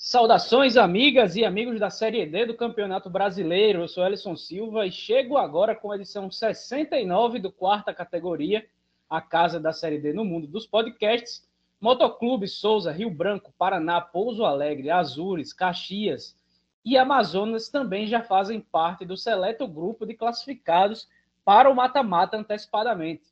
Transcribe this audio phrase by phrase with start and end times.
[0.00, 3.80] Saudações, amigas e amigos da Série D do Campeonato Brasileiro.
[3.80, 8.64] Eu sou Ellison Silva e chego agora com a edição 69 do quarta categoria,
[9.10, 11.44] a casa da Série D no mundo dos podcasts.
[11.80, 16.36] Motoclube Souza, Rio Branco, Paraná, Pouso Alegre, Azures, Caxias
[16.84, 21.08] e Amazonas também já fazem parte do seleto grupo de classificados
[21.44, 23.24] para o mata-mata antecipadamente.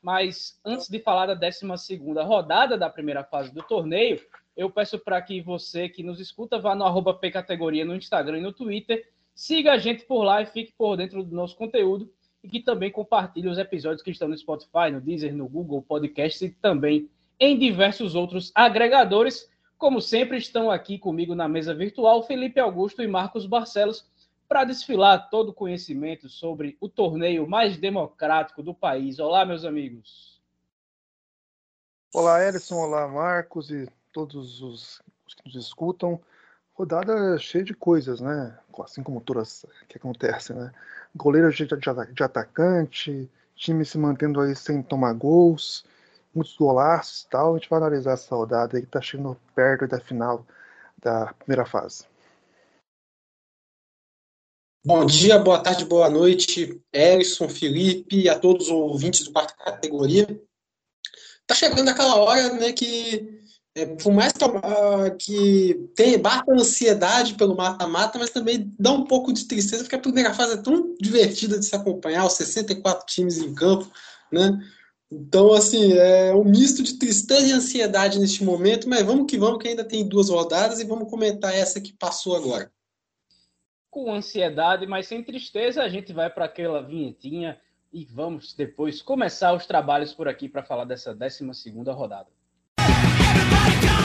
[0.00, 4.20] Mas antes de falar da 12 rodada da primeira fase do torneio,
[4.56, 8.42] eu peço para que você que nos escuta vá no arroba Pcategoria no Instagram e
[8.42, 12.12] no Twitter, siga a gente por lá e fique por dentro do nosso conteúdo
[12.42, 16.44] e que também compartilhe os episódios que estão no Spotify, no Deezer, no Google Podcast
[16.44, 19.48] e também em diversos outros agregadores.
[19.78, 24.06] Como sempre, estão aqui comigo na mesa virtual Felipe Augusto e Marcos Barcelos
[24.48, 29.18] para desfilar todo o conhecimento sobre o torneio mais democrático do país.
[29.18, 30.40] Olá, meus amigos.
[32.14, 32.76] Olá, Edson.
[32.76, 36.20] Olá, Marcos e todos os, os que nos escutam.
[36.74, 38.58] Rodada cheia de coisas, né?
[38.80, 40.72] Assim como todas que acontecem, né?
[41.14, 45.84] Goleiro de, de, de atacante, time se mantendo aí sem tomar gols,
[46.34, 47.54] muitos golaços e tal.
[47.54, 50.46] A gente vai analisar essa rodada aí que tá chegando perto da final
[50.98, 52.06] da primeira fase.
[54.84, 59.54] Bom dia, boa tarde, boa noite, Erison, Felipe e a todos os ouvintes do quarta
[59.54, 60.26] categoria.
[61.46, 63.41] Tá chegando aquela hora, né, que
[63.74, 69.32] é, por mais que, uh, que bata ansiedade pelo mata-mata, mas também dá um pouco
[69.32, 73.38] de tristeza, porque a primeira fase é tão divertida de se acompanhar, os 64 times
[73.38, 73.90] em campo,
[74.30, 74.60] né?
[75.10, 79.62] Então, assim, é um misto de tristeza e ansiedade neste momento, mas vamos que vamos,
[79.62, 82.72] que ainda tem duas rodadas e vamos comentar essa que passou agora.
[83.90, 87.60] Com ansiedade, mas sem tristeza, a gente vai para aquela vinhetinha
[87.92, 92.28] e vamos depois começar os trabalhos por aqui para falar dessa 12 segunda rodada.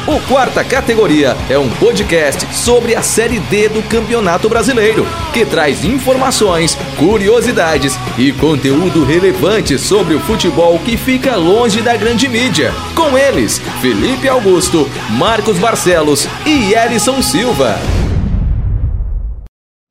[0.10, 5.84] O Quarta Categoria é um podcast sobre a Série D do Campeonato Brasileiro, que traz
[5.84, 12.72] informações, curiosidades e conteúdo relevante sobre o futebol que fica longe da grande mídia.
[12.96, 14.86] Com eles, Felipe Augusto,
[15.20, 17.76] Marcos Barcelos e Elison Silva.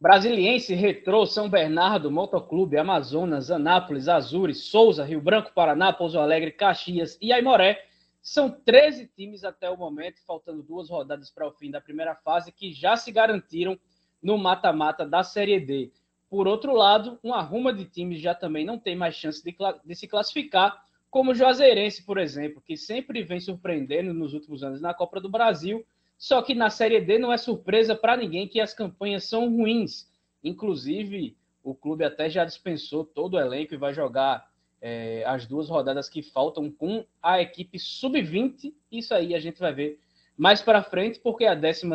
[0.01, 7.19] Brasiliense, Retrô, São Bernardo, Motoclube, Amazonas, Anápolis, Azures, Souza, Rio Branco, Paraná, Pouso Alegre, Caxias
[7.21, 7.81] e Aimoré
[8.27, 12.51] são 13 times até o momento, faltando duas rodadas para o fim da primeira fase,
[12.51, 13.79] que já se garantiram
[14.21, 15.93] no mata-mata da Série D.
[16.29, 19.95] Por outro lado, uma ruma de times já também não tem mais chance de, de,
[19.95, 24.93] se classificar, como o Juazeirense, por exemplo, que sempre vem surpreendendo nos últimos anos na
[24.93, 25.87] Copa do Brasil,
[26.19, 30.11] só que na Série D não é surpresa para ninguém que as campanhas são ruins.
[30.43, 34.51] Inclusive, o clube até já dispensou todo o elenco e vai jogar
[34.89, 38.73] é, as duas rodadas que faltam com a equipe sub-20.
[38.93, 39.99] Isso aí a gente vai ver
[40.39, 41.89] mais para frente, porque a 12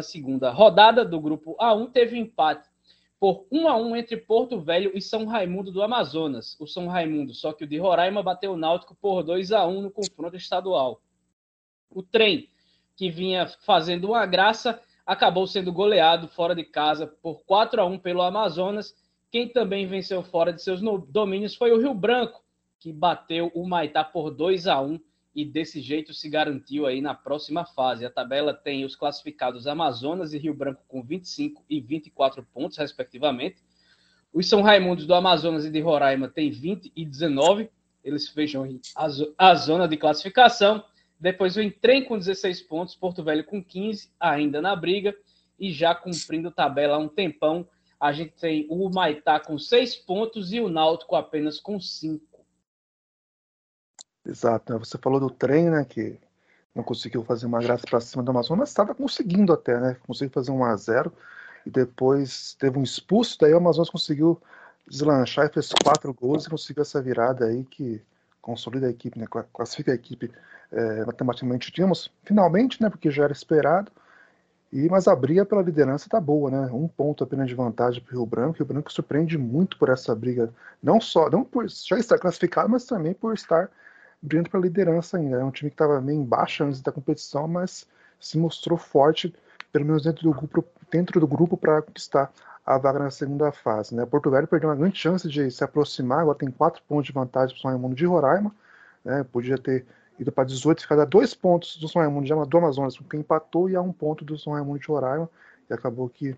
[0.53, 2.67] rodada do grupo A1 teve empate
[3.17, 6.57] por 1 a 1 entre Porto Velho e São Raimundo do Amazonas.
[6.59, 9.83] O São Raimundo, só que o de Roraima bateu o Náutico por 2 a 1
[9.83, 11.01] no confronto estadual.
[11.89, 12.49] O trem,
[12.97, 17.99] que vinha fazendo uma graça, acabou sendo goleado fora de casa por 4 a 1
[17.99, 18.93] pelo Amazonas.
[19.31, 22.41] Quem também venceu fora de seus domínios foi o Rio Branco,
[22.81, 24.99] que bateu o Maitá por 2 a 1
[25.35, 28.03] e desse jeito se garantiu aí na próxima fase.
[28.03, 33.57] A tabela tem os classificados Amazonas e Rio Branco com 25 e 24 pontos, respectivamente.
[34.33, 37.69] Os São Raimundos do Amazonas e de Roraima têm 20 e 19.
[38.03, 38.67] Eles fecham
[39.37, 40.83] a, zona de classificação.
[41.19, 45.15] Depois o Trem com 16 pontos, Porto Velho com 15, ainda na briga.
[45.59, 47.67] E já cumprindo tabela há um tempão,
[47.99, 52.30] a gente tem o Maitá com 6 pontos e o Náutico apenas com 5.
[54.25, 54.73] Exato.
[54.73, 54.79] Né?
[54.79, 55.85] Você falou do trem, né?
[55.85, 56.19] Que
[56.73, 59.97] não conseguiu fazer uma graça para cima do Amazonas, mas estava conseguindo até, né?
[60.05, 61.11] Conseguiu fazer um a 0
[61.65, 64.41] e depois teve um expulso, daí o Amazonas conseguiu
[64.87, 68.01] deslanchar e fez quatro gols e conseguiu essa virada aí que
[68.41, 69.27] consolida a equipe, né?
[69.53, 70.31] Classifica a equipe
[70.71, 72.89] é, matematicamente, tínhamos finalmente, né?
[72.89, 73.91] Porque já era esperado.
[74.71, 76.69] E, mas a briga pela liderança tá boa, né?
[76.71, 78.63] Um ponto apenas de vantagem para o Rio Branco.
[78.63, 82.85] O Branco surpreende muito por essa briga, não só não por já estar classificado, mas
[82.85, 83.69] também por estar
[84.21, 85.37] brigando para a liderança ainda.
[85.37, 87.85] É um time que estava meio embaixo antes da competição, mas
[88.19, 89.33] se mostrou forte,
[89.71, 92.31] pelo menos dentro do grupo, dentro do grupo para conquistar
[92.65, 93.95] a vaga na segunda fase.
[93.95, 94.05] Né?
[94.05, 97.55] Porto Velho perdeu uma grande chance de se aproximar, agora tem quatro pontos de vantagem
[97.55, 98.53] para o São Raimundo de Roraima.
[99.03, 99.23] Né?
[99.23, 99.85] Podia ter
[100.19, 103.75] ido para 18, ficar a dois pontos do São Raimundo do Amazonas, porque empatou, e
[103.75, 105.27] a um ponto do São Raimundo de Roraima.
[105.69, 106.35] E acabou que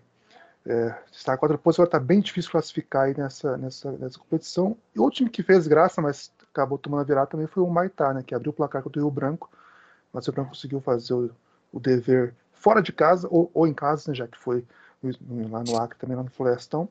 [0.66, 4.76] é, está a quatro pontos, agora está bem difícil classificar aí nessa, nessa, nessa competição.
[4.94, 8.14] E o time que fez graça, mas acabou tomando a virada também foi o Maitá,
[8.14, 9.50] né, que abriu o placar contra o Rio Branco,
[10.12, 11.30] mas o Rio Branco conseguiu fazer o,
[11.72, 14.64] o dever fora de casa ou, ou em casa, né, já que foi
[15.50, 16.88] lá no Acre, também lá no Florestão,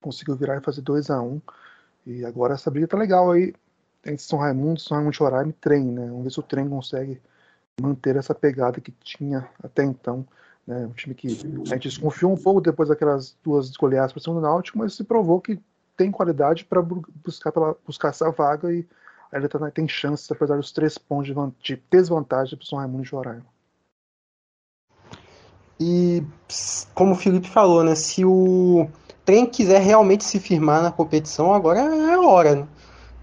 [0.00, 1.40] conseguiu virar e fazer 2 a 1 um,
[2.06, 3.54] E agora essa briga tá legal aí
[4.04, 6.06] entre São Raimundo, São Raimundo de Roraima e Trem, né?
[6.06, 7.20] Vamos ver se o Trem consegue
[7.80, 10.26] manter essa pegada que tinha até então.
[10.66, 10.86] Né?
[10.86, 14.40] Um time que a gente desconfiou um pouco depois daquelas duas goleadas para cima do
[14.40, 15.60] Náutico, mas se provou que
[16.02, 17.52] tem qualidade para buscar,
[17.86, 18.84] buscar essa vaga e
[19.32, 21.34] ainda tá, tem chance, apesar dos três pontos de,
[21.76, 23.46] de desvantagem para o São Raimundo de Roraima.
[25.78, 26.22] E
[26.94, 28.88] como o Felipe falou, né, se o
[29.24, 32.56] trem quiser realmente se firmar na competição, agora é a hora.
[32.56, 32.66] Né?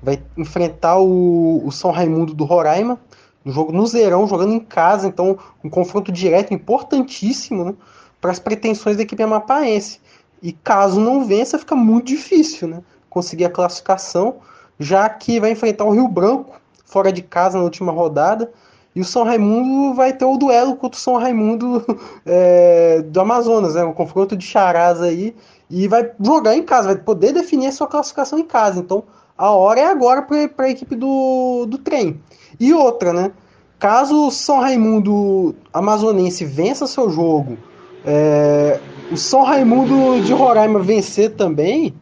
[0.01, 2.97] Vai enfrentar o, o São Raimundo do Roraima,
[3.43, 7.75] no jogo no Zerão, jogando em casa, então um confronto direto importantíssimo né,
[8.21, 9.99] para as pretensões da equipe amapaense.
[10.41, 14.37] E caso não vença, fica muito difícil né, conseguir a classificação,
[14.79, 18.51] já que vai enfrentar o Rio Branco fora de casa na última rodada.
[18.95, 21.85] E o São Raimundo vai ter o duelo contra o São Raimundo
[22.25, 23.83] é, do Amazonas, né?
[23.83, 25.35] Um confronto de charás aí.
[25.69, 28.79] E vai jogar em casa, vai poder definir a sua classificação em casa.
[28.79, 29.03] Então,
[29.37, 32.19] a hora é agora para a equipe do, do trem.
[32.59, 33.31] E outra, né?
[33.77, 37.57] Caso o São Raimundo amazonense vença seu jogo,
[38.05, 38.79] é,
[39.11, 41.93] o São Raimundo de Roraima vencer também,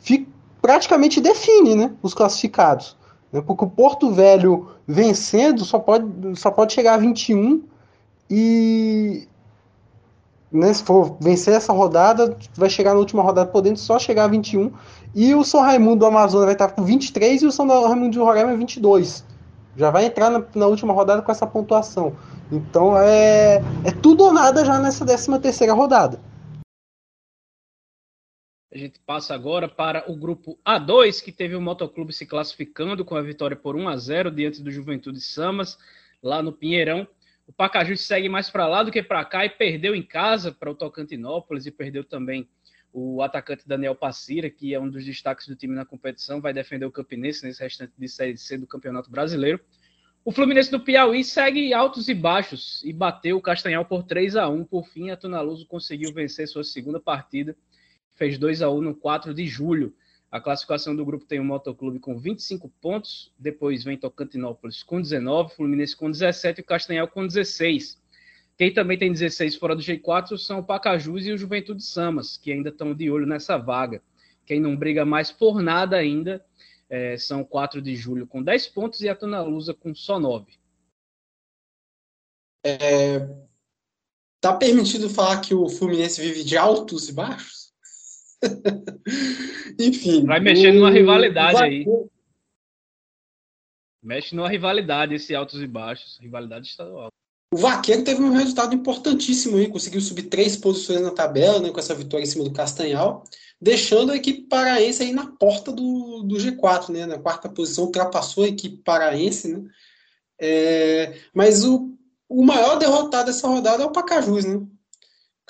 [0.00, 0.26] fica,
[0.60, 2.96] praticamente define né, os classificados.
[3.32, 7.62] Né, porque o Porto Velho vencendo só pode, só pode chegar a 21
[8.28, 9.26] e
[10.52, 14.28] né, se for vencer essa rodada, vai chegar na última rodada podendo só chegar a
[14.28, 14.72] 21.
[15.14, 18.18] E o São Raimundo do Amazonas vai estar com 23 e o São Raimundo de
[18.18, 19.24] Roraima 22.
[19.76, 22.12] Já vai entrar na, na, última rodada com essa pontuação.
[22.52, 26.20] Então é, é tudo ou nada já nessa 13 terceira rodada.
[28.72, 33.16] A gente passa agora para o grupo A2, que teve o Motoclube se classificando com
[33.16, 35.76] a vitória por 1 a 0 diante do Juventude Samas,
[36.22, 37.06] lá no Pinheirão.
[37.48, 40.70] O Pacajus segue mais para lá do que para cá e perdeu em casa para
[40.70, 42.48] o Tocantinópolis e perdeu também
[42.92, 46.86] o atacante Daniel Passira, que é um dos destaques do time na competição, vai defender
[46.86, 49.60] o Campinense nesse restante de Série C do Campeonato Brasileiro.
[50.24, 54.48] O Fluminense do Piauí segue altos e baixos e bateu o Castanhal por 3 a
[54.48, 57.56] 1 Por fim, a Tunaluso conseguiu vencer sua segunda partida
[58.20, 59.94] fez 2 a 1 no 4 de julho.
[60.30, 65.54] A classificação do grupo tem o Motoclube com 25 pontos, depois vem Tocantinópolis com 19,
[65.54, 67.98] Fluminense com 17 e o Castanhal com 16.
[68.58, 72.52] Quem também tem 16 fora do G4 são o Pacajus e o Juventude Samas, que
[72.52, 74.02] ainda estão de olho nessa vaga.
[74.44, 76.44] Quem não briga mais por nada ainda
[76.90, 80.58] é, são 4 de julho com 10 pontos e a Tona Lusa com só 9.
[82.66, 83.20] É,
[84.40, 87.72] tá permitido falar que o Fluminense vive de altos e baixos?
[89.78, 90.26] Enfim.
[90.26, 91.68] Vai mexer numa rivalidade vai...
[91.68, 91.86] aí.
[94.02, 97.10] Mexe numa rivalidade, esse altos e baixos, rivalidade estadual.
[97.52, 101.78] O Vaqueiro teve um resultado importantíssimo aí, conseguiu subir três posições na tabela, né, com
[101.78, 103.24] essa vitória em cima do Castanhal,
[103.60, 108.44] deixando a equipe paraense aí na porta do, do G4, né, na quarta posição, ultrapassou
[108.44, 109.62] a equipe paraense, né,
[110.40, 111.94] é, mas o,
[112.28, 114.66] o maior derrotado dessa rodada é o Pacajus, né,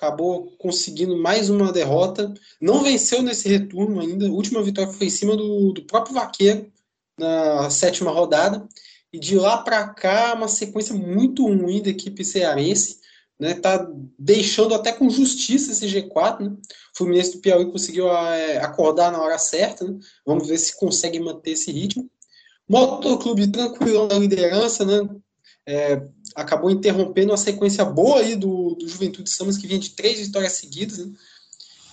[0.01, 2.33] acabou conseguindo mais uma derrota.
[2.59, 4.27] Não venceu nesse retorno ainda.
[4.27, 6.73] A última vitória foi em cima do, do próprio Vaqueiro
[7.19, 8.67] na sétima rodada.
[9.13, 13.00] E de lá para cá, uma sequência muito ruim da equipe cearense.
[13.41, 16.41] Né, tá deixando até com justiça esse G4.
[16.41, 16.49] Né?
[16.51, 19.85] O Fluminense do Piauí conseguiu é, acordar na hora certa.
[19.85, 19.99] Né?
[20.27, 22.11] Vamos ver se consegue manter esse ritmo.
[22.69, 25.09] Motoclube tranquilo na liderança, né?
[25.67, 26.03] É,
[26.35, 30.53] acabou interrompendo uma sequência boa aí do, do Juventude Samas, que vinha de três vitórias
[30.53, 30.99] seguidas.
[30.99, 31.13] Né?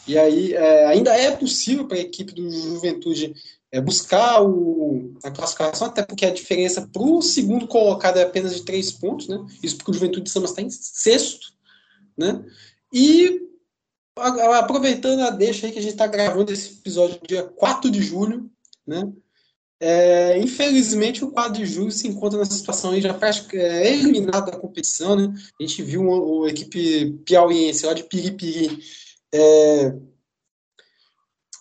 [0.08, 3.34] E aí é, ainda é possível para a equipe do Juventude
[3.72, 8.56] é, buscar o, a classificação, até porque a diferença para o segundo colocado é apenas
[8.56, 9.38] de três pontos, né?
[9.62, 11.54] Isso porque o Juventude Samas está em sexto,
[12.18, 12.44] né?
[12.94, 13.42] E
[14.16, 18.50] aproveitando a deixa aí que a gente está gravando esse episódio dia 4 de julho,
[18.86, 19.12] né?
[19.80, 23.16] É, infelizmente, o quadro de julho se encontra nessa situação aí já
[23.54, 25.16] é, eliminado da competição.
[25.16, 25.32] Né?
[25.60, 28.80] A gente viu a equipe piauiense lá de Piripiri
[29.32, 29.94] é,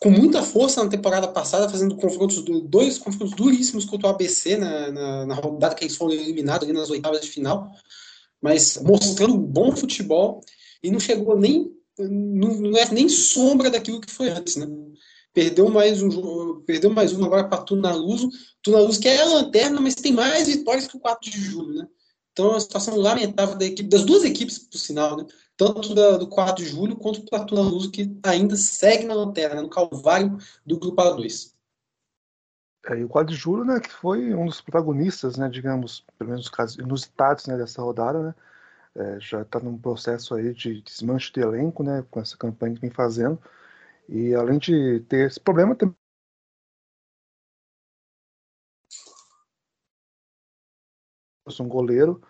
[0.01, 4.91] com muita força na temporada passada, fazendo confrontos, dois confrontos duríssimos contra o ABC na,
[4.93, 7.71] na, na rodada que eles foram eliminados ali nas oitavas de final,
[8.41, 10.41] mas mostrando bom futebol
[10.83, 14.67] e não chegou nem não, não é nem sombra daquilo que foi antes, né?
[15.37, 18.31] perdeu mais um perdeu mais um agora para Tunaluso.
[18.63, 21.87] Tunaluso que é a lanterna, mas tem mais vitórias que o 4 de julho, né?
[22.37, 25.25] Então é uma situação lamentável da equipe, das duas equipes, por sinal, né?
[25.57, 29.71] Tanto da, do 4 de julho quanto para Tunaluso, que ainda segue na lanterna, no
[29.71, 31.55] calvário do grupo A2.
[32.91, 36.29] É, e o 4 de julho, né, que foi um dos protagonistas, né, digamos, pelo
[36.29, 38.35] menos nos casos inusitados né, dessa rodada, né?
[38.95, 42.83] é, já está num processo aí de desmanche de elenco, né, com essa campanha que
[42.83, 43.41] vem fazendo.
[44.11, 45.97] E além de ter esse problema também
[51.61, 52.21] um goleiro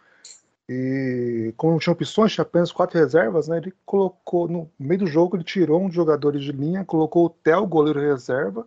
[0.69, 3.59] e como não tinha opções, tinha apenas quatro reservas, né?
[3.59, 7.31] Ele colocou no meio do jogo, ele tirou um dos jogadores de linha, colocou o
[7.31, 8.67] Theo, goleiro reserva,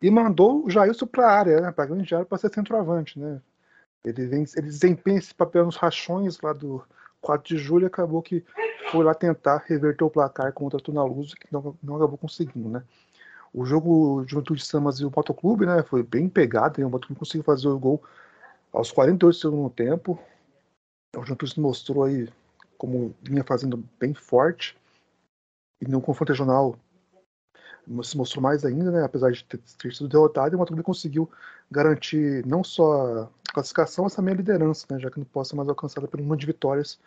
[0.00, 1.72] e mandou o Jailson para a área, né?
[1.72, 3.40] Para grande área para ser centroavante, né?
[4.04, 6.84] Ele, vem, ele desempenha esse papel nos rachões lá do
[7.20, 8.44] 4 de julho acabou que
[8.92, 12.82] foi lá tentar reverter o placar contra a Tunaluso, que não, não acabou conseguindo, né?
[13.52, 15.82] O jogo de Juventude Samas e o Motoclube, né?
[15.82, 18.02] Foi bem pegado, e o Motoclube conseguiu fazer o gol
[18.74, 20.18] aos 48 do segundo tempo.
[21.16, 22.28] O Juventude se mostrou aí
[22.76, 24.76] como vinha fazendo bem forte.
[25.80, 26.76] E no confronto regional
[28.02, 29.04] se mostrou mais ainda, né?
[29.04, 29.60] Apesar de ter,
[29.94, 31.30] sido derrotado, e o Motoclube conseguiu
[31.70, 34.98] garantir não só a classificação, mas também a liderança, né?
[34.98, 36.98] Já que não pode ser mais alcançada por uma de vitórias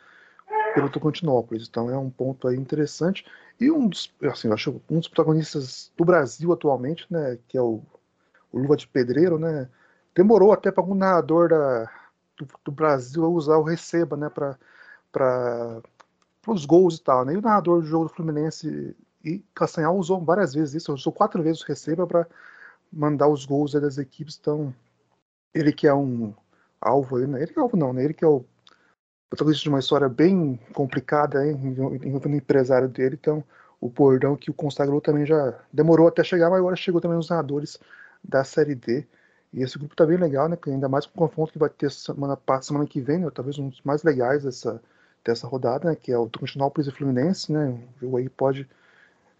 [0.73, 1.67] pelo Tocantinópolis.
[1.67, 3.25] Então é um ponto aí interessante.
[3.59, 7.37] E um dos, assim, acho um dos protagonistas do Brasil atualmente, né?
[7.47, 7.81] Que é o,
[8.51, 9.67] o Luva de Pedreiro, né?
[10.17, 11.83] Demorou até para algum narrador da,
[12.35, 14.31] do, do, Brasil usar o receba, né?
[14.31, 15.83] Para
[16.47, 17.23] os gols e tal.
[17.23, 17.33] Né?
[17.33, 21.43] E o narrador do jogo do Fluminense e Castanhal usou várias vezes isso, usou quatro
[21.43, 22.25] vezes o receba para
[22.91, 24.39] mandar os gols das equipes.
[24.41, 24.73] Então,
[25.53, 26.33] ele que é um
[26.81, 27.43] alvo, né?
[27.43, 28.03] ele que é alvo não, né?
[28.03, 28.43] ele que é o
[29.29, 31.55] protagonista de uma história bem complicada hein?
[32.03, 33.43] envolvendo o empresário dele, então
[33.79, 37.29] o bordão que o consagrou também já demorou até chegar, mas agora chegou também os
[37.29, 37.77] narradores
[38.23, 39.05] da Série D.
[39.53, 40.57] E esse grupo tá bem legal, né?
[40.67, 43.29] Ainda mais com o confronto que vai ter semana, semana que vem, né?
[43.33, 44.81] talvez um dos mais legais dessa,
[45.23, 45.95] dessa rodada, né?
[45.95, 47.69] Que é o Tocantinópolis e Fluminense, né?
[47.97, 48.67] O jogo aí pode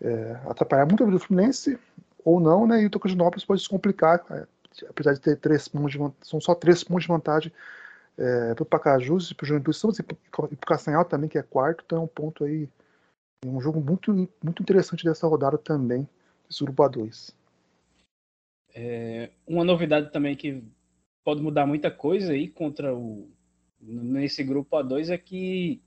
[0.01, 1.77] é, atrapalhar muito a vida do Fluminense
[2.23, 2.81] ou não, né?
[2.81, 4.45] E o Tocantinópolis pode se complicar, é,
[4.89, 7.53] apesar de ter três pontos de vantagem, são só três pontos de vantagem
[8.17, 11.37] é, para o Pacajus e para o Juventude Santos e para o Castanhal também, que
[11.37, 12.69] é quarto, então é um ponto aí,
[13.45, 14.11] um jogo muito,
[14.43, 16.07] muito interessante dessa rodada também,
[16.49, 17.33] esse grupo A2.
[18.73, 20.63] É, uma novidade também que
[21.23, 23.29] pode mudar muita coisa aí contra o
[23.79, 25.81] nesse grupo A2 é que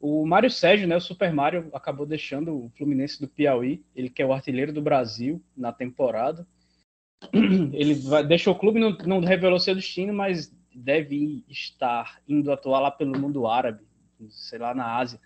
[0.00, 4.22] o Mário Sérgio, né, o Super Mario, acabou deixando o Fluminense do Piauí, ele que
[4.22, 6.46] é o artilheiro do Brasil na temporada.
[7.74, 12.80] Ele vai, deixou o clube, não, não revelou seu destino, mas deve estar indo atuar
[12.80, 13.84] lá pelo mundo árabe,
[14.30, 15.20] sei lá, na Ásia.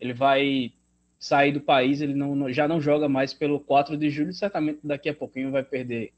[0.00, 0.72] Ele vai
[1.20, 5.08] sair do país, ele não, já não joga mais pelo 4 de julho, certamente daqui
[5.08, 6.12] a pouquinho vai perder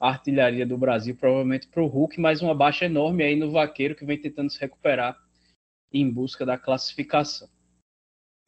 [0.00, 4.04] artilharia do Brasil, provavelmente para o Hulk, mais uma baixa enorme aí no Vaqueiro, que
[4.04, 5.16] vem tentando se recuperar
[5.92, 7.48] em busca da classificação.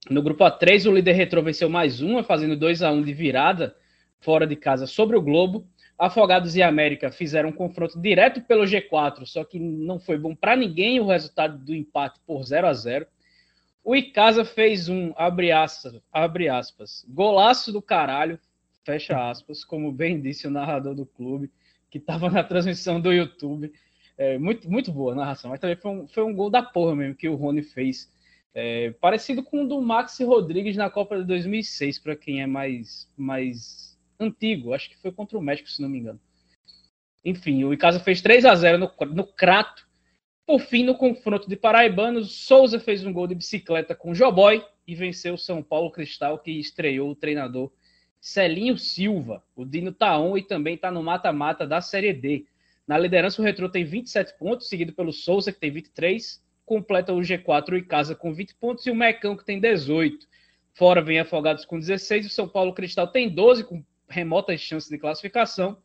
[0.09, 3.77] No grupo A3, o líder retrô venceu mais uma, fazendo 2 a 1 de virada
[4.21, 5.67] fora de casa sobre o Globo.
[5.99, 10.57] Afogados e América fizeram um confronto direto pelo G4, só que não foi bom para
[10.57, 13.07] ninguém o resultado do empate por 0 a 0
[13.85, 18.39] O Icasa fez um, abre aspas, abre aspas, golaço do caralho,
[18.91, 21.49] fecha aspas, como bem disse o narrador do clube,
[21.89, 23.73] que estava na transmissão do YouTube.
[24.19, 26.97] É, muito, muito boa a narração, mas também foi um, foi um gol da porra
[26.97, 28.13] mesmo que o Rony fez
[28.53, 33.09] é, parecido com o do Maxi Rodrigues na Copa de 2006, para quem é mais,
[33.17, 34.75] mais antigo.
[34.75, 36.21] Acho que foi contra o México, se não me engano.
[37.25, 39.89] Enfim, o Icasa fez 3 a 0 no, no Crato.
[40.45, 44.97] Por fim, no confronto de paraibanos, Souza fez um gol de bicicleta com Joboy e
[44.97, 47.71] venceu o São Paulo Cristal, que estreou o treinador
[48.21, 49.43] Celinho Silva.
[49.57, 52.47] O Dino tá on e também está no mata-mata da Série D.
[52.87, 57.19] Na liderança, o Retro tem 27 pontos, seguido pelo Souza, que tem 23 completa o
[57.19, 60.25] G4 e casa com 20 pontos e o Mecão que tem 18.
[60.73, 64.89] Fora vem Afogados com 16 e o São Paulo Cristal tem 12 com remotas chances
[64.89, 65.77] de classificação.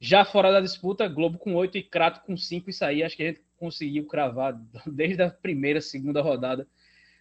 [0.00, 2.68] Já fora da disputa, Globo com 8 e Crato com 5.
[2.68, 6.66] Isso aí acho que a gente conseguiu cravar desde a primeira, segunda rodada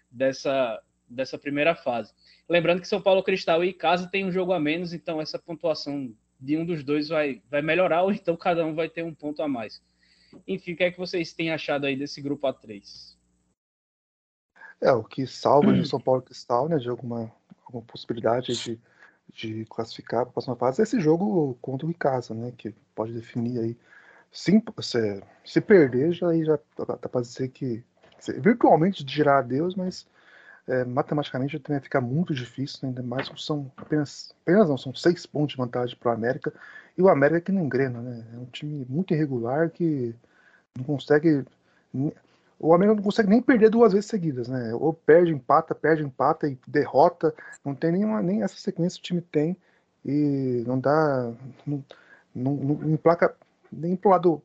[0.10, 0.82] dessa,
[1.14, 2.14] dessa primeira fase.
[2.50, 6.14] Lembrando que São Paulo Cristal e Casa tem um jogo a menos, então essa pontuação
[6.40, 9.42] de um dos dois vai, vai melhorar, ou então cada um vai ter um ponto
[9.42, 9.82] a mais.
[10.48, 13.16] Enfim, o que é que vocês têm achado aí desse grupo A3?
[14.82, 17.32] É, o que salva o São Paulo Cristal, né, de alguma,
[17.66, 18.80] alguma possibilidade de,
[19.34, 23.14] de classificar para a próxima fase é esse jogo contra o Icasa, né, que pode
[23.14, 23.78] definir aí,
[24.32, 27.84] sim, se, se perder, já, aí já dá para dizer que
[28.40, 30.08] virtualmente girar a Deus, mas
[30.68, 34.78] é, matematicamente também vai ficar muito difícil, né, ainda mais que são apenas, apenas não,
[34.78, 36.54] são seis pontos de vantagem para o América,
[36.98, 38.24] e o América que não engrena, né?
[38.34, 40.16] É um time muito irregular que
[40.78, 41.44] não consegue.
[42.60, 44.74] O América não consegue nem perder duas vezes seguidas, né?
[44.76, 47.34] Ou perde, empata, perde, empata e derrota.
[47.66, 49.58] Não tem nenhuma, nem essa sequência o time tem.
[50.06, 51.32] E não dá.
[51.66, 51.84] Não,
[52.34, 53.36] não, não emplaca
[53.72, 54.42] nem pro lado.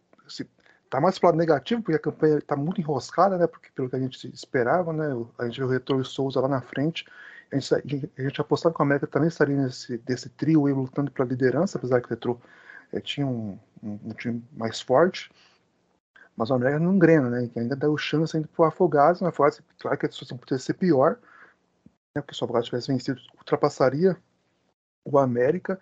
[0.88, 3.46] Tá mais pro lado negativo, porque a campanha tá muito enroscada, né?
[3.46, 5.06] Porque pelo que a gente esperava, né?
[5.38, 7.04] A gente viu o Retrô e Souza lá na frente.
[7.52, 11.10] A gente, a gente apostava que o América também estaria nesse desse trio aí lutando
[11.10, 12.40] pela liderança, apesar que o Retrô
[12.92, 15.30] é, tinha um, um, um, time mais forte.
[16.36, 17.48] Mas o América não engrena, né?
[17.52, 19.20] Que ainda deu chance ainda pro Afogados.
[19.20, 19.28] Né?
[19.28, 21.18] Afogados, claro que a situação poderia ser pior,
[22.14, 22.22] né?
[22.22, 24.16] Porque se o Afogados tivesse vencido, ultrapassaria
[25.04, 25.80] o América.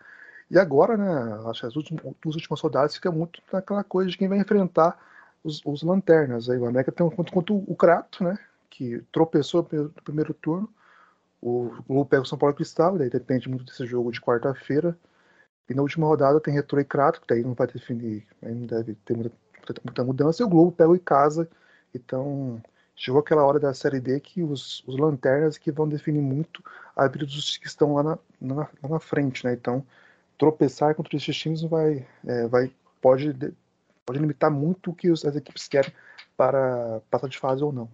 [0.51, 4.17] E agora, né, acho que as últimas, duas últimas rodadas fica muito naquela coisa de
[4.17, 4.97] quem vai enfrentar
[5.43, 6.49] os, os lanternas.
[6.49, 8.39] Aí o América tem um contra, contra o Crato, né,
[8.71, 10.69] que tropeçou no primeiro turno.
[11.41, 14.97] O Globo pega o São Paulo Cristal, daí depende muito desse jogo de quarta-feira.
[15.69, 18.67] E na última rodada tem Retro e Crato, que daí não vai definir, aí não
[18.67, 19.35] deve ter muita,
[19.85, 20.43] muita mudança.
[20.43, 21.49] E o Globo pega o Icasa.
[21.95, 22.63] Então,
[22.95, 26.63] chegou aquela hora da Série D que os, os lanternas que vão definir muito
[26.95, 29.53] a vida dos que estão lá na, na, lá na frente, né?
[29.53, 29.85] Então,
[30.39, 33.35] tropeçar contra esses times vai, é, vai pode,
[34.05, 35.93] pode limitar muito o que as equipes querem
[36.37, 37.89] para passar de fase ou não.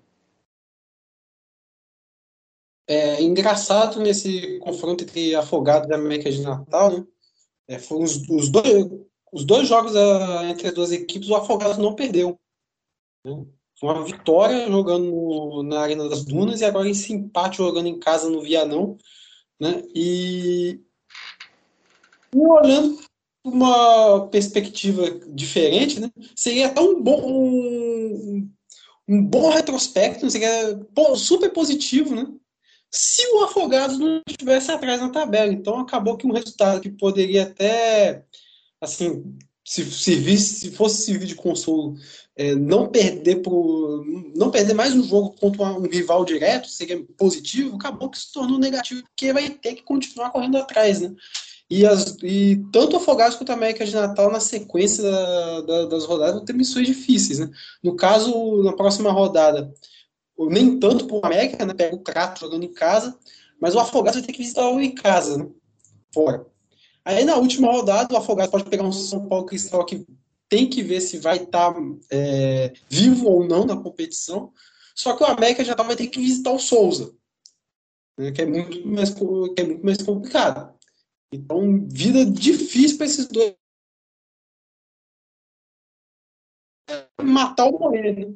[2.89, 7.07] É engraçado nesse confronto entre Afogados e América de Natal, né?
[7.69, 8.91] É, foram os, os, dois,
[9.33, 12.39] os dois jogos uh, entre as duas equipes, o Afogados não perdeu.
[13.25, 13.47] Né?
[13.79, 18.29] Foi uma vitória jogando na Arena das Dunas e agora esse empate jogando em casa
[18.29, 18.99] no Vianão.
[19.59, 19.83] Né?
[19.95, 20.81] E
[22.35, 22.99] olhando
[23.45, 28.51] uma perspectiva diferente, né, seria até um bom, um,
[29.09, 30.79] um bom retrospecto, seria
[31.17, 32.27] super positivo, né,
[32.93, 35.51] se o Afogados não estivesse atrás na tabela.
[35.51, 38.23] Então acabou que um resultado que poderia até,
[38.81, 39.35] assim,
[39.65, 41.97] se, servisse, se fosse servir de consolo,
[42.37, 44.05] é, não perder por,
[44.37, 48.59] não perder mais um jogo contra um rival direto seria positivo, acabou que se tornou
[48.59, 51.15] negativo, porque vai ter que continuar correndo atrás, né?
[51.75, 56.05] E, as, e tanto Afogados quanto a América de Natal, na sequência da, da, das
[56.05, 57.39] rodadas, vão ter missões difíceis.
[57.39, 57.51] Né?
[57.83, 59.73] No caso, na próxima rodada,
[60.39, 61.73] nem tanto para o América, né?
[61.73, 63.19] pega o Crato jogando em casa,
[63.59, 65.49] mas o Afogados vai ter que visitar o em casa, né?
[66.13, 66.47] fora.
[67.03, 70.07] Aí na última rodada, o Afogados pode pegar um São Paulo Cristal que
[70.51, 71.81] tem que ver se vai estar tá,
[72.11, 74.53] é, vivo ou não na competição.
[74.95, 77.15] Só que o América já vai ter que visitar o Souza,
[78.19, 78.31] né?
[78.31, 79.25] que, é muito mais, que
[79.57, 80.82] é muito mais complicado.
[81.33, 83.55] Então, vida difícil para esses dois.
[87.23, 88.35] Matar ou morrer, né?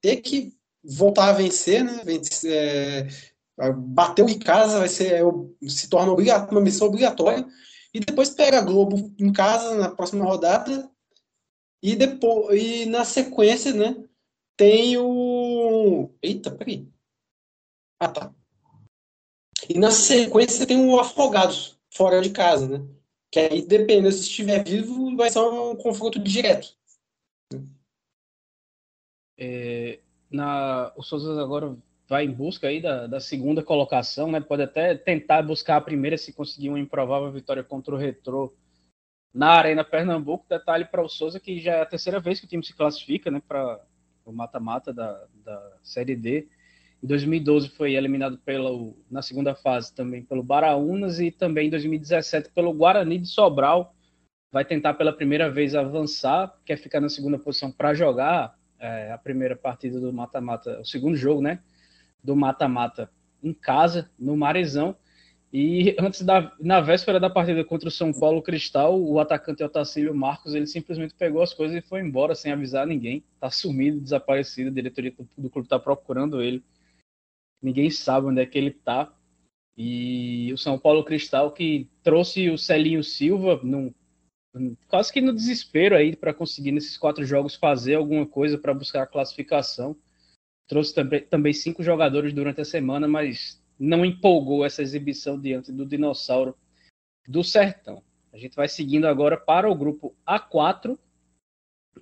[0.00, 2.04] Ter que voltar a vencer, né?
[2.04, 3.12] Vencer,
[3.58, 7.44] é, bater em casa vai ser, é, se torna uma missão obrigatória.
[7.92, 10.88] E depois pega a Globo em casa na próxima rodada.
[11.82, 14.08] E depois e na sequência, né?
[14.56, 16.08] Tem o.
[16.22, 16.88] Eita, peraí.
[17.98, 18.32] Ah, tá.
[19.68, 22.86] E na sequência tem o Afogados fora de casa, né?
[23.30, 26.68] Que aí, dependendo se estiver vivo, vai ser um confronto direto.
[29.38, 30.00] É,
[30.30, 31.76] na, o Souza agora
[32.08, 34.40] vai em busca aí da, da, segunda colocação, né?
[34.40, 38.54] Pode até tentar buscar a primeira se conseguir uma improvável vitória contra o Retrô
[39.32, 40.46] na Arena Pernambuco.
[40.48, 43.30] Detalhe para o Souza que já é a terceira vez que o time se classifica,
[43.30, 43.40] né?
[43.46, 43.80] Para
[44.26, 46.48] o mata-mata da, da Série D.
[47.02, 52.50] Em 2012 foi eliminado pelo, na segunda fase também pelo Baraunas e também em 2017
[52.50, 53.92] pelo Guarani de Sobral.
[54.52, 59.18] Vai tentar pela primeira vez avançar, quer ficar na segunda posição para jogar é, a
[59.18, 61.58] primeira partida do mata-mata, o segundo jogo, né?
[62.22, 63.10] Do mata-mata
[63.42, 64.94] em casa, no Marezão.
[65.52, 70.14] E antes da na véspera da partida contra o São Paulo Cristal, o atacante Otacílio
[70.14, 73.24] Marcos, ele simplesmente pegou as coisas e foi embora sem avisar ninguém.
[73.40, 76.62] Tá sumido, desaparecido, a diretoria do clube tá procurando ele
[77.62, 79.14] ninguém sabe onde é que ele está.
[79.76, 83.94] E o São Paulo Cristal que trouxe o Celinho Silva num,
[84.88, 89.02] quase que no desespero aí para conseguir nesses quatro jogos fazer alguma coisa para buscar
[89.02, 89.96] a classificação.
[90.66, 95.86] Trouxe também, também cinco jogadores durante a semana, mas não empolgou essa exibição diante do
[95.86, 96.56] dinossauro
[97.26, 98.02] do Sertão.
[98.32, 100.98] A gente vai seguindo agora para o grupo A4.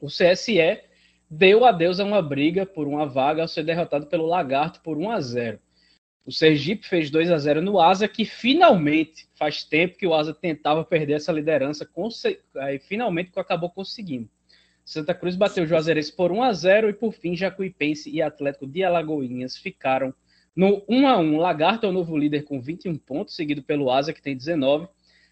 [0.01, 0.89] O CSE
[1.31, 5.11] deu adeus a uma briga por uma vaga ao ser derrotado pelo Lagarto por 1
[5.11, 5.61] a 0.
[6.27, 10.35] O Sergipe fez 2 a 0 no Asa, que finalmente faz tempo que o Asa
[10.35, 11.88] tentava perder essa liderança,
[12.57, 14.29] aí finalmente acabou conseguindo.
[14.85, 18.66] Santa Cruz bateu o Juazeirense por 1 a 0 e por fim Jacuipense e Atlético
[18.66, 20.12] de Alagoinhas ficaram
[20.55, 21.37] no 1 a 1.
[21.37, 24.88] Lagarto é o novo líder com 21 pontos, seguido pelo Asa que tem 19.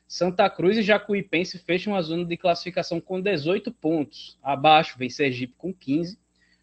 [0.09, 4.39] Santa Cruz e Jacuipense fecham a zona de classificação com 18 pontos.
[4.43, 6.19] Abaixo vem Sergipe com 15,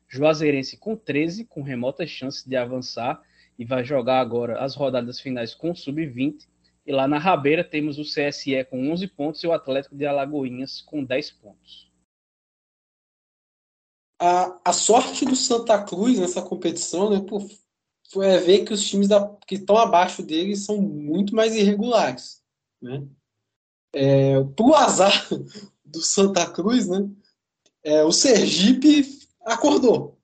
[0.07, 3.21] Juazeirense com 13, com remotas chances de avançar
[3.57, 6.47] e vai jogar agora as rodadas finais com sub-20.
[6.87, 10.81] E lá na Rabeira temos o CSE com 11 pontos e o Atlético de Alagoinhas
[10.81, 11.91] com 10 pontos.
[14.19, 17.47] a, a sorte do Santa Cruz nessa competição, né, pô,
[18.09, 22.41] foi ver que os times da, que estão abaixo dele são muito mais irregulares,
[22.81, 23.05] né?
[23.97, 25.27] É, pro azar
[25.85, 27.09] do Santa Cruz, né,
[27.81, 29.07] é, o Sergipe
[29.45, 30.17] acordou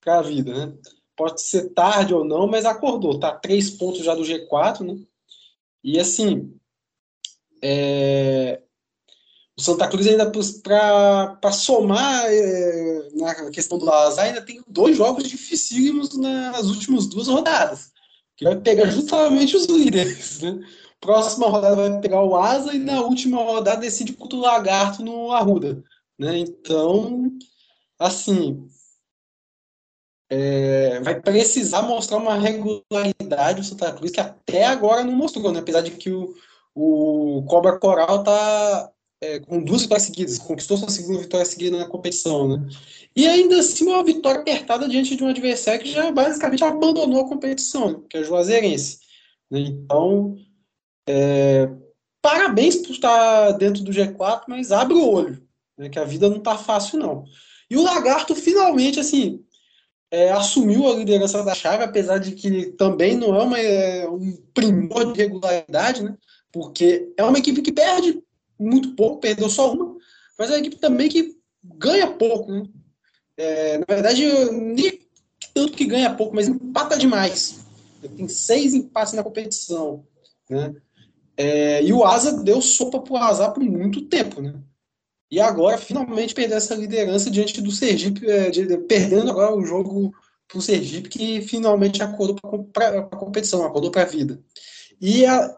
[0.00, 0.74] para a vida, né?
[1.14, 3.20] Pode ser tarde ou não, mas acordou.
[3.20, 4.98] Tá três pontos já do G4, né?
[5.84, 6.58] E assim,
[7.62, 8.62] é,
[9.56, 10.30] o Santa Cruz ainda
[10.62, 17.28] para somar é, na questão do Lazar ainda tem dois jogos dificílimos nas últimas duas
[17.28, 17.92] rodadas.
[18.36, 20.40] Que vai pegar justamente os líderes.
[20.40, 20.66] Né?
[21.00, 25.32] Próxima rodada vai pegar o Asa e na última rodada decide contra o Lagarto no
[25.32, 25.82] Arruda.
[26.18, 26.38] Né?
[26.38, 27.30] Então,
[27.98, 28.68] assim,
[30.28, 35.60] é, vai precisar mostrar uma regularidade do Santa Cruz que até agora não mostrou, né?
[35.60, 36.34] apesar de que o,
[36.74, 41.86] o Cobra Coral está é, com duas vitórias seguidas, conquistou sua segunda vitória seguida na
[41.86, 42.68] competição, né?
[43.14, 47.28] E ainda assim uma vitória apertada diante de um adversário que já basicamente abandonou a
[47.28, 49.00] competição, que é o Juazeirense.
[49.50, 49.60] Né?
[49.60, 50.36] Então,
[51.10, 51.68] é,
[52.22, 55.42] parabéns por estar dentro do G4, mas abre o olho,
[55.76, 55.88] né?
[55.88, 57.24] que a vida não está fácil não.
[57.68, 59.44] E o Lagarto finalmente, assim,
[60.10, 64.36] é, assumiu a liderança da chave, apesar de que também não é, uma, é um
[64.54, 66.16] primor de regularidade, né?
[66.52, 68.22] Porque é uma equipe que perde
[68.58, 69.96] muito pouco, perdeu só uma,
[70.38, 72.52] mas é uma equipe também que ganha pouco.
[72.52, 72.64] Né?
[73.36, 75.00] É, na verdade, nem
[75.54, 77.64] tanto que ganha pouco, mas empata demais.
[78.16, 80.04] Tem seis empates na competição.
[80.48, 80.74] Né?
[81.42, 84.42] É, e o Asa deu sopa pro Azar por muito tempo.
[84.42, 84.54] Né?
[85.30, 90.14] E agora, finalmente, perdeu essa liderança diante do Sergipe, é, de, perdendo agora o jogo
[90.46, 94.38] pro Sergipe, que finalmente acordou para a competição, acordou para a vida.
[95.00, 95.56] E a,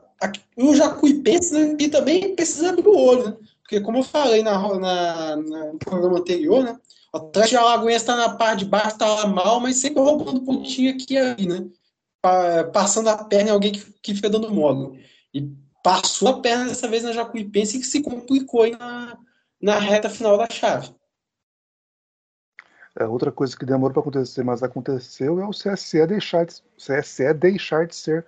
[0.56, 3.36] o Jacuipense né, e também precisa abrir o olho, né?
[3.62, 6.78] Porque, como eu falei na, na, na no programa anterior, né?
[7.12, 10.94] O Atlético de Alagoas está na parte de baixo, está mal, mas sempre roubando pontinho
[10.94, 11.66] aqui e ali, né?
[12.72, 15.02] Passando a perna em alguém que, que fica dando mole.
[15.34, 15.50] E
[15.82, 19.18] passou a perna dessa vez na Jacuipense que se complicou na,
[19.60, 20.94] na reta final da chave.
[22.98, 27.32] É, outra coisa que demorou para acontecer, mas aconteceu, é o CSE deixar de, CSE
[27.34, 28.26] deixar de ser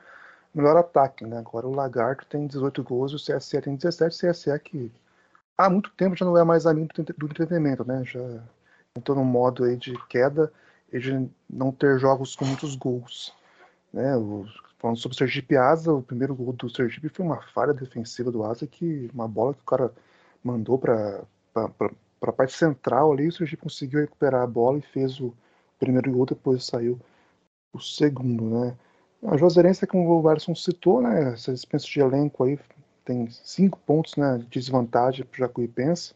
[0.54, 1.38] melhor ataque, né?
[1.38, 4.14] Agora o Lagarto tem 18 gols e o CSE tem 17.
[4.14, 4.92] O CSE que
[5.58, 8.04] há muito tempo já não é mais amigo do entretenimento, né?
[8.04, 8.20] Já
[8.96, 10.52] entrou num modo aí de queda
[10.92, 13.34] e de não ter jogos com muitos gols.
[13.92, 14.16] Né?
[14.16, 14.46] O,
[14.78, 18.44] falando sobre o Sergipe Asa, o primeiro gol do Sergipe foi uma falha defensiva do
[18.44, 19.92] Asa, que uma bola que o cara
[20.42, 25.34] mandou para a parte central ali, o Sergipe conseguiu recuperar a bola e fez o
[25.78, 26.98] primeiro gol, depois saiu
[27.72, 28.76] o segundo, né?
[29.26, 32.58] A Juazeirense, como o Varson citou, né, essa dispensa de elenco aí
[33.04, 36.14] tem cinco pontos né, de desvantagem para o Jacuipense.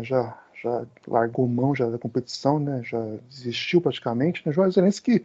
[0.00, 4.46] Já, já largou mão já da competição, né, já desistiu praticamente.
[4.46, 5.24] Né, Juazeirense que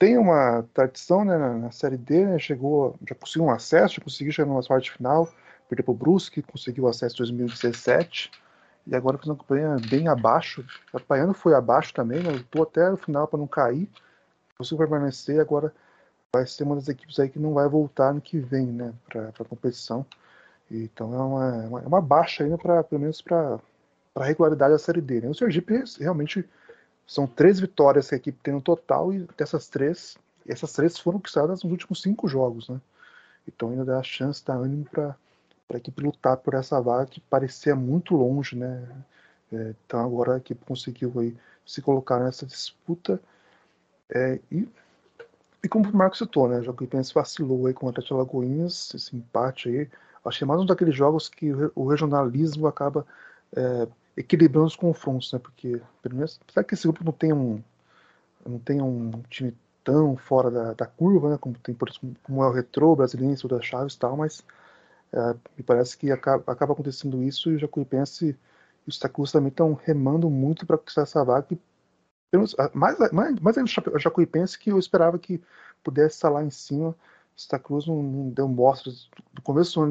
[0.00, 4.32] tem uma tradição né, na, Série D, né, chegou, já conseguiu um acesso, já conseguiu
[4.32, 5.30] chegar numa parte final,
[5.68, 8.30] perdeu para o Brusque, conseguiu acesso em 2017
[8.86, 10.64] e agora fez uma campanha bem abaixo.
[10.90, 13.90] O foi abaixo também, né, lutou até o final para não cair,
[14.56, 15.70] conseguiu permanecer, agora
[16.32, 19.28] vai ser uma das equipes aí que não vai voltar no que vem, né, para
[19.28, 20.06] a competição.
[20.70, 23.60] Então é uma, é uma, é uma baixa ainda, pra, pelo menos para
[24.14, 25.20] a regularidade da Série D.
[25.20, 25.28] Né?
[25.28, 26.48] O Sergipe realmente
[27.10, 31.18] são três vitórias que a equipe tem no total e dessas três, essas três foram
[31.18, 32.80] conquistadas nos últimos cinco jogos, né?
[33.48, 35.16] Então ainda dá chance, dá ânimo para
[35.74, 38.86] a equipe lutar por essa vaga que parecia muito longe, né?
[39.52, 43.20] É, então agora a equipe conseguiu aí se colocar nessa disputa
[44.08, 44.68] é, e
[45.64, 49.14] e como o Marcos citou, né, o Jacuipense vacilou aí com o Atlético Alagoinhas, esse
[49.14, 49.90] empate aí.
[50.24, 53.04] Achei mais um daqueles jogos que o regionalismo acaba
[53.54, 53.86] é,
[54.20, 55.38] equilibrando os confrontos, né?
[55.38, 57.62] Porque, pelo menos, apesar que esse grupo não tem um,
[58.46, 59.54] não tem um time
[59.84, 61.38] tão fora da, da curva, né?
[61.38, 64.44] Como tem, por exemplo, como é o Retro, Brasiliense, o da Chaves e tal, mas
[65.12, 68.36] é, me parece que acaba, acaba, acontecendo isso e o Jacuipense
[68.86, 71.46] e o Santa Cruz também estão remando muito para conquistar essa vaga
[72.58, 75.40] ah, mais, mais, mais ainda o Jacuipense que eu esperava que
[75.82, 76.94] pudesse estar lá em cima.
[77.36, 79.84] Santa Cruz não, não deu mostras do começo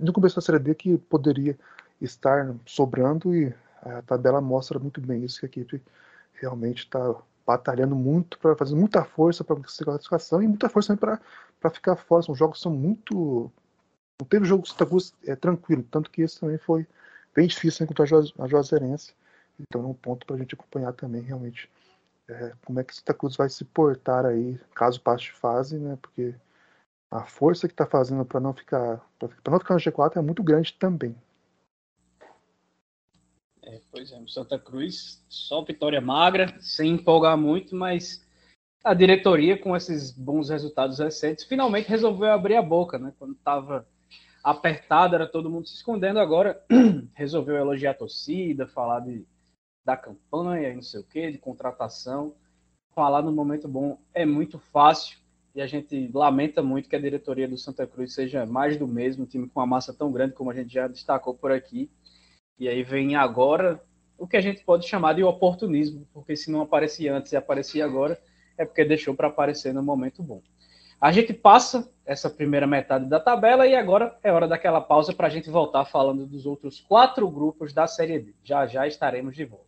[0.00, 1.58] no começo da Série D que poderia
[2.00, 5.82] estar sobrando e a tabela mostra muito bem isso que a equipe
[6.34, 7.14] realmente está
[7.46, 11.18] batalhando muito para fazer muita força para conseguir classificação e muita força também
[11.60, 12.30] para ficar fora.
[12.30, 13.50] Os jogos são muito
[14.20, 16.86] não teve jogo Santa Cruz é tranquilo, tanto que esse também foi
[17.34, 18.06] bem difícil encontrar
[18.38, 19.14] a Juazeirense.
[19.60, 21.70] Então é um ponto para a gente acompanhar também realmente
[22.28, 25.98] é, como é que Santa Cruz vai se portar aí, caso passe de fase, né?
[26.00, 26.34] Porque
[27.10, 30.42] a força que está fazendo para não ficar para não ficar no G4 é muito
[30.42, 31.14] grande também.
[33.66, 38.24] É, pois é, Santa Cruz, só vitória magra, sem empolgar muito, mas
[38.84, 43.12] a diretoria, com esses bons resultados recentes, finalmente resolveu abrir a boca, né?
[43.18, 43.84] Quando estava
[44.44, 46.64] apertado, era todo mundo se escondendo, agora
[47.12, 49.26] resolveu elogiar a torcida, falar de,
[49.84, 52.36] da campanha, não sei o quê, de contratação.
[52.94, 55.18] Falar no momento bom é muito fácil
[55.56, 59.24] e a gente lamenta muito que a diretoria do Santa Cruz seja mais do mesmo,
[59.24, 61.90] um time com uma massa tão grande como a gente já destacou por aqui.
[62.58, 63.80] E aí vem agora
[64.18, 67.84] o que a gente pode chamar de oportunismo, porque se não aparecia antes e aparecia
[67.84, 68.18] agora,
[68.56, 70.40] é porque deixou para aparecer no momento bom.
[70.98, 75.26] A gente passa essa primeira metade da tabela e agora é hora daquela pausa para
[75.26, 78.34] a gente voltar falando dos outros quatro grupos da Série D.
[78.42, 79.66] Já já estaremos de volta.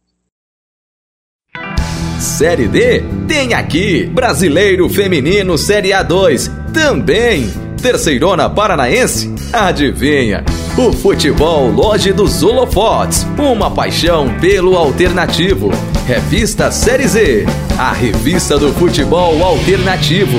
[2.18, 7.44] Série D tem aqui Brasileiro Feminino Série A2 também.
[7.82, 9.28] Terceirona Paranaense?
[9.52, 10.42] Adivinha?
[10.78, 15.72] O futebol Loja dos Holofotes, uma paixão pelo alternativo.
[16.06, 20.38] Revista Série Z, a revista do futebol alternativo.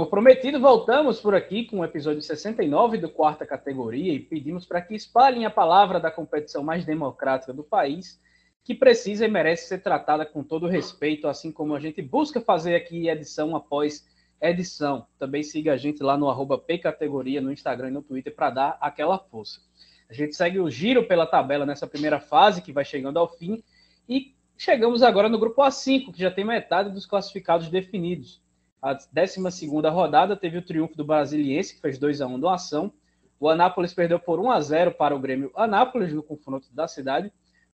[0.00, 4.80] Como prometido, voltamos por aqui com o episódio 69 do quarta categoria e pedimos para
[4.80, 8.18] que espalhem a palavra da competição mais democrática do país,
[8.64, 12.74] que precisa e merece ser tratada com todo respeito, assim como a gente busca fazer
[12.74, 14.08] aqui edição após
[14.40, 15.06] edição.
[15.18, 18.78] Também siga a gente lá no arroba Pcategoria no Instagram e no Twitter para dar
[18.80, 19.60] aquela força.
[20.08, 23.62] A gente segue o giro pela tabela nessa primeira fase, que vai chegando ao fim,
[24.08, 28.40] e chegamos agora no grupo A5, que já tem metade dos classificados definidos.
[28.82, 32.92] A 12 rodada teve o triunfo do Brasiliense, que fez 2 a 1 do Ação.
[33.38, 37.32] O Anápolis perdeu por 1 a 0 para o Grêmio Anápolis no confronto da cidade.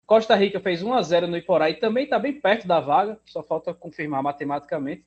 [0.07, 3.19] Costa Rica fez 1 a 0 no Iporá e também está bem perto da vaga,
[3.25, 5.07] só falta confirmar matematicamente.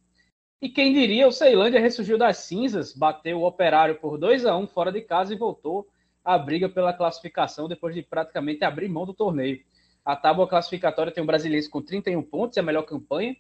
[0.62, 4.68] E quem diria, o Ceilândia ressurgiu das cinzas, bateu o Operário por 2 a 1
[4.68, 5.88] fora de casa e voltou
[6.24, 9.60] à briga pela classificação depois de praticamente abrir mão do torneio.
[10.06, 13.36] A tábua classificatória tem o Brasiliense com 31 pontos, é a melhor campanha,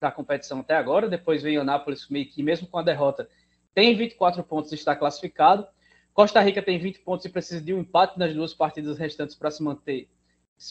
[0.00, 1.08] da competição até agora.
[1.08, 1.64] Depois veio o
[2.10, 3.28] meio que mesmo com a derrota,
[3.74, 5.66] tem 24 pontos e está classificado.
[6.12, 9.50] Costa Rica tem 20 pontos e precisa de um empate nas duas partidas restantes para
[9.50, 10.08] se manter,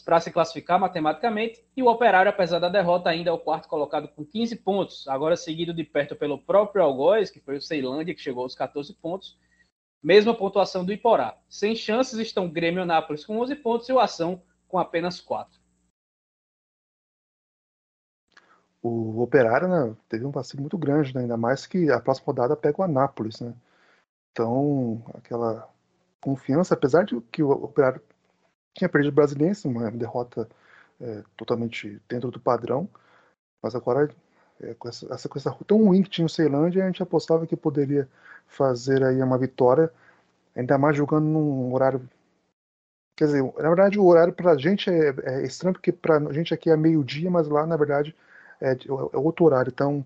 [0.03, 1.63] para se classificar matematicamente.
[1.77, 5.35] E o Operário, apesar da derrota, ainda é o quarto colocado com 15 pontos, agora
[5.35, 9.38] seguido de perto pelo próprio Algoz, que foi o Ceilândia, que chegou aos 14 pontos.
[10.01, 11.38] Mesma pontuação do Iporá.
[11.47, 15.64] Sem chances estão Grêmio e Nápoles com 11 pontos e o Ação com apenas 4.
[18.88, 22.56] O Operário né, teve um passivo muito grande, né, ainda mais que a próxima rodada
[22.56, 23.41] pega o Anápolis.
[23.41, 23.54] Né?
[24.32, 25.67] Então, aquela
[26.21, 28.02] confiança, apesar de que o Operário
[28.76, 30.48] tinha perdido o Brasiliense, uma derrota
[31.02, 32.88] é, totalmente dentro do padrão,
[33.62, 34.13] mas agora,
[34.62, 37.58] é, com essa, essa coisa tão ruim que tinha o Ceilândia, a gente apostava que
[37.58, 38.08] poderia
[38.45, 39.91] fazer aí uma vitória,
[40.56, 42.08] ainda mais jogando num horário.
[43.17, 46.34] Quer dizer, na verdade, o horário para a gente é, é estranho, porque para a
[46.34, 48.15] gente aqui é meio-dia, mas lá, na verdade,
[48.61, 50.05] é, é outro horário, então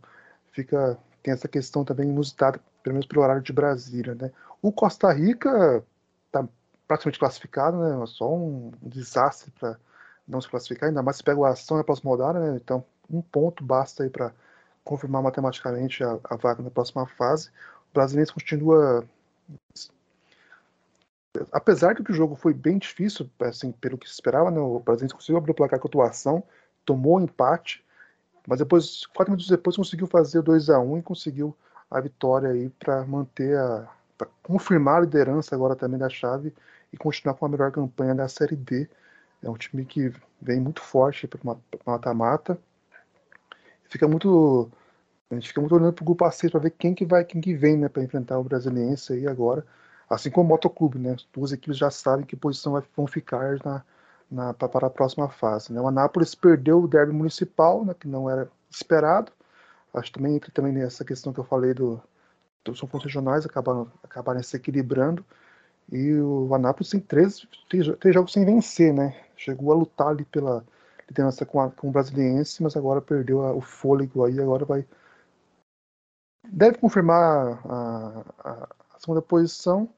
[0.51, 4.31] fica tem essa questão também inusitada, pelo menos pelo horário de Brasília, né?
[4.61, 5.83] O Costa Rica
[6.27, 6.47] está
[6.87, 8.05] praticamente classificado, né?
[8.07, 9.77] Só um desastre para
[10.27, 12.59] não se classificar, ainda mais se pega o ação na próxima rodada, né?
[12.61, 14.31] Então um ponto basta aí para
[14.83, 17.49] confirmar matematicamente a, a, vaga na próxima fase.
[17.91, 19.03] O brasileiro continua
[21.51, 24.59] apesar de que o jogo foi bem difícil, assim, pelo que se esperava, né?
[24.59, 26.43] o Brasileiro conseguiu abrir o placar com a atuação,
[26.85, 27.83] tomou empate,
[28.47, 31.55] mas depois, quatro minutos depois, conseguiu fazer 2 a 1 e conseguiu
[31.89, 33.87] a vitória aí para manter a.
[34.17, 36.53] para confirmar a liderança agora também da chave
[36.91, 38.87] e continuar com a melhor campanha da Série D.
[39.43, 42.59] É um time que vem muito forte para mata-mata.
[43.89, 44.69] Fica muito.
[45.31, 47.39] A gente fica muito olhando para o grupo A6 para ver quem que vai, quem
[47.39, 49.65] que vem, né, para enfrentar o Brasiliense aí agora.
[50.09, 51.13] Assim como o Motoclube, né?
[51.13, 53.83] As duas equipes já sabem que posição vão ficar na,
[54.31, 55.73] na, para a próxima fase.
[55.73, 55.81] Né?
[55.81, 59.31] O Anápolis perdeu o derby municipal, né, que não era esperado.
[59.93, 62.01] Acho também entra também nessa questão que eu falei do,
[62.63, 65.25] dos pontos regionais acabaram, acabaram se equilibrando.
[65.91, 69.19] E o Anápolis tem três, três, três, jogos sem vencer, né?
[69.35, 70.63] Chegou a lutar ali pela
[71.07, 74.85] liderança com, a, com o Brasiliense, mas agora perdeu a, o fôlego aí, agora vai.
[76.47, 79.89] Deve confirmar a, a, a segunda posição,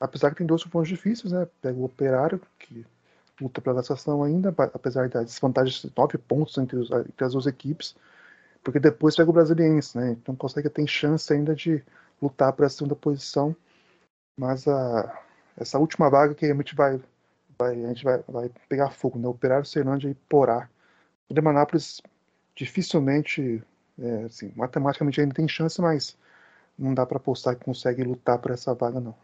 [0.00, 1.46] apesar que tem dois pontos difíceis, né?
[1.60, 2.86] Pega o Operário, que
[3.40, 7.46] luta pela classificação ainda, apesar da desvantagem de nove pontos entre, os, entre, as duas
[7.46, 7.96] equipes,
[8.62, 10.12] porque depois pega o Brasiliense, né?
[10.12, 11.82] Então consegue ter chance ainda de
[12.22, 13.54] lutar para a segunda posição,
[14.36, 15.22] mas a,
[15.56, 17.00] essa última vaga que realmente vai,
[17.58, 19.28] vai a gente vai, vai pegar fogo, né?
[19.28, 20.68] Operário, Ceilândia e Porá.
[21.28, 22.00] O Demanápolis
[22.54, 23.62] dificilmente,
[23.98, 26.16] é, assim, matematicamente ainda tem chance, mas
[26.78, 29.14] não dá para apostar que consegue lutar por essa vaga, não.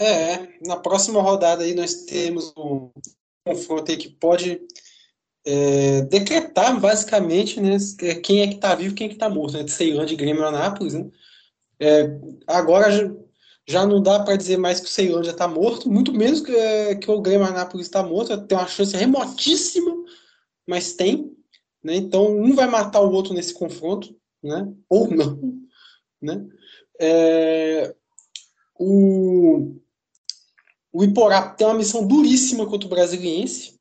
[0.00, 2.90] É, na próxima rodada aí nós temos um
[3.44, 4.60] confronto aí que pode
[5.44, 7.76] é, decretar basicamente né,
[8.22, 10.16] quem é que está vivo e quem é que está morto, né, de Ceilândia e
[10.16, 10.94] Grêmio Anápolis.
[10.94, 11.10] Né?
[11.80, 13.10] É, agora já,
[13.66, 16.94] já, não dá para dizer mais que o Ceilândia está morto, muito menos que, é,
[16.94, 19.96] que o Grêmio Anápolis está morto, tem uma chance remotíssima,
[20.66, 21.34] mas tem.
[21.82, 21.96] Né?
[21.96, 24.70] Então, um vai matar o outro nesse confronto, né?
[24.88, 25.40] ou não.
[26.20, 26.46] Né?
[27.00, 27.94] É,
[28.78, 29.76] o,
[30.98, 33.78] o Iporá tem uma missão duríssima contra o Brasiliense,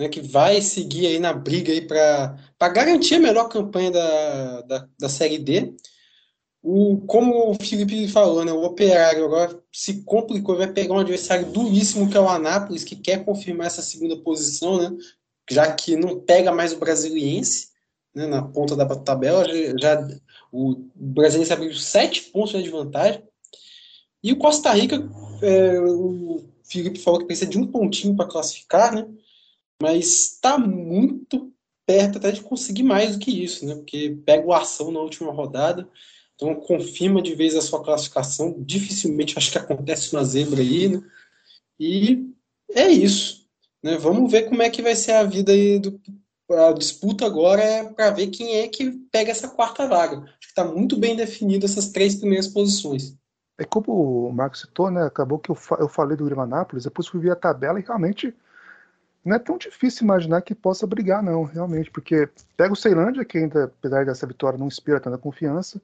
[0.00, 4.88] né, que vai seguir aí na briga aí para garantir a melhor campanha da, da,
[4.98, 5.74] da Série D.
[6.62, 11.44] O, como o Felipe falou, né, o Operário agora se complicou, vai pegar um adversário
[11.52, 14.96] duríssimo que é o Anápolis, que quer confirmar essa segunda posição, né,
[15.50, 17.68] já que não pega mais o Brasiliense
[18.14, 20.08] né, na ponta da tabela, já, já
[20.50, 23.22] o Brasiliense abriu sete pontos de vantagem.
[24.22, 25.06] E o Costa Rica,
[25.42, 29.06] é, o Felipe falou que precisa de um pontinho para classificar, né?
[29.80, 31.52] Mas está muito
[31.86, 33.74] perto até de conseguir mais do que isso, né?
[33.74, 35.88] Porque pega o ação na última rodada,
[36.34, 38.56] então confirma de vez a sua classificação.
[38.58, 41.02] Dificilmente acho que acontece uma zebra aí, né?
[41.78, 42.30] E
[42.70, 43.46] é isso.
[43.82, 43.96] Né?
[43.96, 46.00] Vamos ver como é que vai ser a vida aí do,
[46.50, 50.18] a disputa agora é para ver quem é que pega essa quarta vaga.
[50.18, 53.16] Acho que está muito bem definido essas três primeiras posições.
[53.58, 55.04] É como o Marcos citou, né?
[55.04, 58.34] Acabou que eu, eu falei do Grêmio Anápolis, depois fui ver a tabela e realmente
[59.24, 63.38] não é tão difícil imaginar que possa brigar, não, realmente, porque pega o Ceilândia, que
[63.38, 65.80] ainda, apesar dessa vitória, não inspira tanta confiança.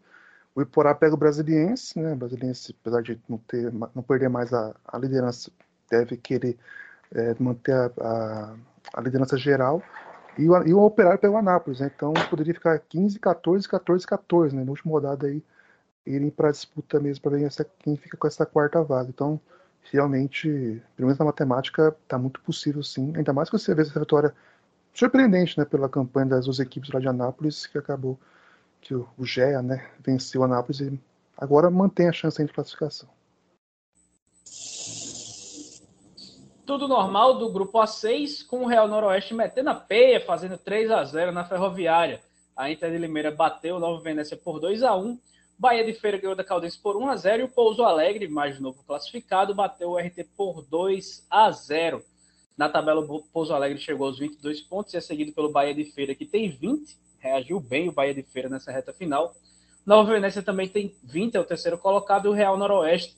[0.54, 2.12] O Iporá pega o Brasiliense, né?
[2.12, 5.50] O Brasiliense, apesar de não, ter, não perder mais a, a liderança,
[5.90, 6.59] deve querer
[7.14, 8.54] é, manter a, a,
[8.94, 9.83] a, liderança geral.
[10.37, 11.90] E o, e o Operário pega o Anápolis, né?
[11.94, 14.64] Então poderia ficar 15, 14, 14, 14, né?
[14.64, 15.42] Na última rodada aí,
[16.06, 19.08] irem para a disputa mesmo para ver essa, quem fica com essa quarta vaga.
[19.08, 19.40] Então,
[19.90, 20.48] realmente,
[20.96, 23.12] pelo menos na matemática, está muito possível sim.
[23.16, 24.34] Ainda mais que você vê essa vitória
[24.94, 28.18] surpreendente né, pela campanha das duas equipes lá de Anápolis, que acabou
[28.80, 31.00] que o, o GEA né, venceu Anápolis e
[31.36, 33.08] agora mantém a chance de classificação.
[36.64, 41.04] Tudo normal do grupo A6, com o Real Noroeste metendo a peia, fazendo 3 a
[41.04, 42.20] 0 na Ferroviária.
[42.56, 45.18] A Inter de Limeira bateu o Nova Venécia por 2 a 1
[45.61, 48.59] Bahia de Feira ganhou da Caldense por 1 a 0 e o Pouso Alegre, mais
[48.59, 52.03] novo classificado, bateu o RT por 2 a 0.
[52.57, 55.85] Na tabela, o Pouso Alegre chegou aos 22 pontos e é seguido pelo Bahia de
[55.85, 56.96] Feira, que tem 20.
[57.18, 59.35] Reagiu bem o Bahia de Feira nessa reta final.
[59.85, 62.25] Nova Venécia também tem 20, é o terceiro colocado.
[62.25, 63.14] E o Real Noroeste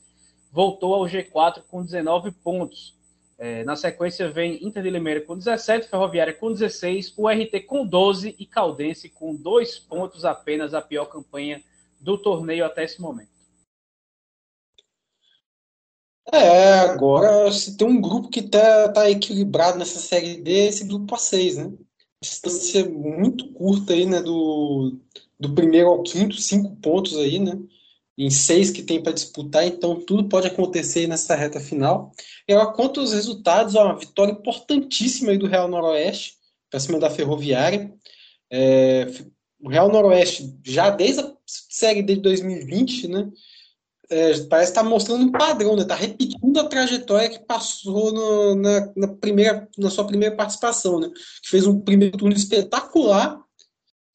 [0.51, 2.93] voltou ao G4 com 19 pontos.
[3.37, 7.87] É, na sequência vem Inter de Limeira com 17, Ferroviária com 16, o RT com
[7.87, 11.63] 12 e Caldense com 2 pontos apenas, a pior campanha
[12.03, 13.31] do torneio até esse momento.
[16.31, 21.15] É, agora se tem um grupo que tá, tá equilibrado nessa série D, esse grupo
[21.15, 21.77] A6, né?
[22.21, 24.21] Distância muito curta aí, né?
[24.21, 24.99] Do,
[25.39, 27.59] do primeiro ao quinto, cinco pontos aí, né?
[28.17, 32.11] Em seis que tem para disputar, então tudo pode acontecer nessa reta final.
[32.47, 36.37] E agora, quanto aos resultados, ó, uma vitória importantíssima aí do Real Noroeste,
[36.69, 37.93] para cima da Ferroviária.
[38.51, 39.07] É,
[39.63, 43.31] o Real Noroeste, já desde a série de 2020, né,
[44.09, 48.55] é, parece estar tá mostrando um padrão, né, está repetindo a trajetória que passou no,
[48.55, 51.09] na, na, primeira, na sua primeira participação, né,
[51.41, 53.41] que fez um primeiro turno espetacular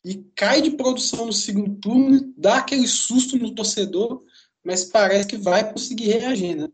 [0.05, 4.23] e cai de produção no segundo turno, dá aquele susto no torcedor,
[4.63, 6.69] mas parece que vai conseguir reagir, né.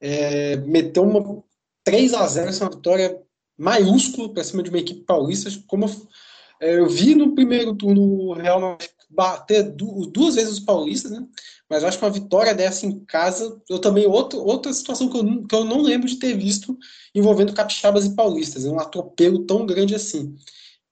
[0.00, 1.44] É, meteu uma
[1.84, 3.22] 3 a 0 essa vitória
[3.56, 5.86] maiúscula para cima de uma equipe paulista, como
[6.62, 8.78] eu vi no primeiro turno o Real
[9.10, 11.26] bater duas vezes os paulistas, né?
[11.68, 15.18] Mas eu acho que uma vitória dessa em casa, eu também outro, outra situação que
[15.18, 16.78] eu, que eu não lembro de ter visto
[17.14, 20.34] envolvendo capixabas e paulistas, um atropelo tão grande assim.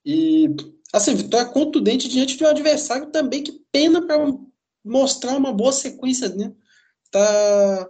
[0.05, 0.49] E
[0.93, 4.17] assim, vitória contundente diante de um adversário também que pena para
[4.85, 6.53] mostrar uma boa sequência, né?
[7.11, 7.89] Tá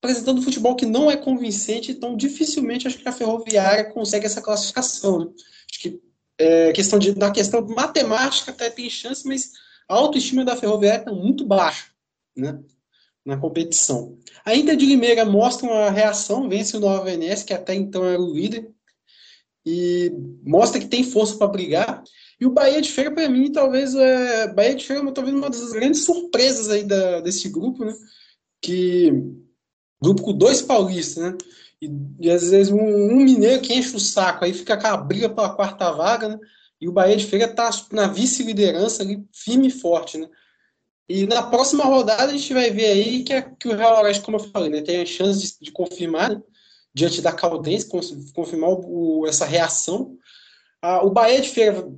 [0.00, 5.18] apresentando futebol que não é convincente, então dificilmente acho que a Ferroviária consegue essa classificação.
[5.20, 5.26] Né?
[5.70, 6.05] Acho que
[6.38, 9.52] é, questão de, na questão matemática até tem chance, mas
[9.88, 11.86] a autoestima da Ferroviária está muito baixa,
[12.36, 12.58] né?
[13.26, 14.16] na competição.
[14.44, 18.22] A Inter de Limeira mostra uma reação, vence o Nova Venécia, que até então era
[18.22, 18.70] o líder,
[19.66, 20.12] e
[20.44, 22.04] mostra que tem força para brigar.
[22.40, 25.72] E o Bahia de Feira, para mim, talvez é Bahia de Feira, talvez uma das
[25.72, 27.92] grandes surpresas aí da, desse grupo, né?
[28.62, 29.10] Que
[30.00, 31.36] grupo com dois paulistas, né?
[31.80, 34.96] E, e às vezes um, um, mineiro que enche o saco, aí fica com a
[34.96, 36.38] briga pela quarta vaga, né?
[36.80, 40.28] E o Bahia de Feira está na vice-liderança ali, firme e forte, né?
[41.08, 44.38] E na próxima rodada a gente vai ver aí que, que o Real Oeste, como
[44.38, 46.42] eu falei, né, tem a chance de, de confirmar, né,
[46.92, 47.88] diante da Caldense,
[48.34, 50.16] confirmar o, essa reação.
[50.82, 51.88] Ah, o Bahia de Feira,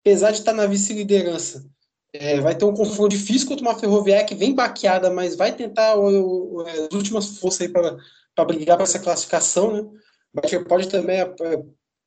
[0.00, 1.66] apesar de estar na vice-liderança,
[2.12, 5.96] é, vai ter um confronto difícil contra uma ferroviária que vem baqueada, mas vai tentar
[5.96, 7.96] o, o, as últimas forças aí para
[8.44, 9.92] brigar para essa classificação.
[10.34, 10.58] Né?
[10.68, 11.34] Pode também é,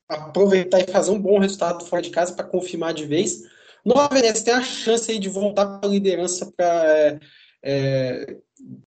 [0.07, 3.41] aproveitar e fazer um bom resultado fora de casa para confirmar de vez.
[3.85, 7.19] Nova Venécia tem a chance aí de voltar para a liderança para é,
[7.63, 8.37] é,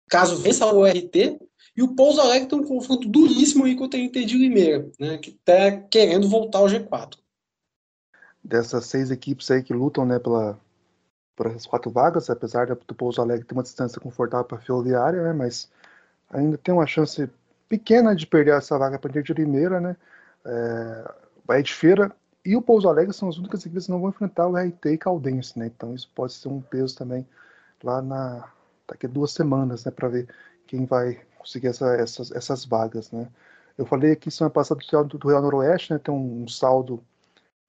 [0.10, 1.40] caso vença o RT.
[1.78, 5.18] E o Pouso Alegre tem um confronto duríssimo aí contra o Inter de Limeira, né,
[5.18, 7.18] que está querendo voltar ao G4.
[8.42, 10.58] Dessas seis equipes aí que lutam né, pela,
[11.36, 15.22] por essas quatro vagas, apesar do Pouso Alegre ter uma distância confortável para a Ferroviária,
[15.22, 15.70] né, mas
[16.30, 17.30] ainda tem uma chance
[17.68, 19.96] pequena de perder essa vaga para o de Limeira, né?
[20.46, 21.14] É,
[21.46, 22.12] Bahia de Feira
[22.44, 24.98] e o Pouso Alegre são as únicas equipes que não vão enfrentar o RT e
[24.98, 25.68] Caldense, né?
[25.68, 27.28] Então isso pode ser um peso também
[27.84, 28.52] lá na
[28.88, 29.92] daqui a duas semanas, né?
[29.92, 30.28] Para ver
[30.68, 33.28] quem vai conseguir essa, essas, essas vagas, né?
[33.78, 36.00] Eu falei aqui semana passada do, do Real Noroeste, né?
[36.00, 37.04] Tem um, um saldo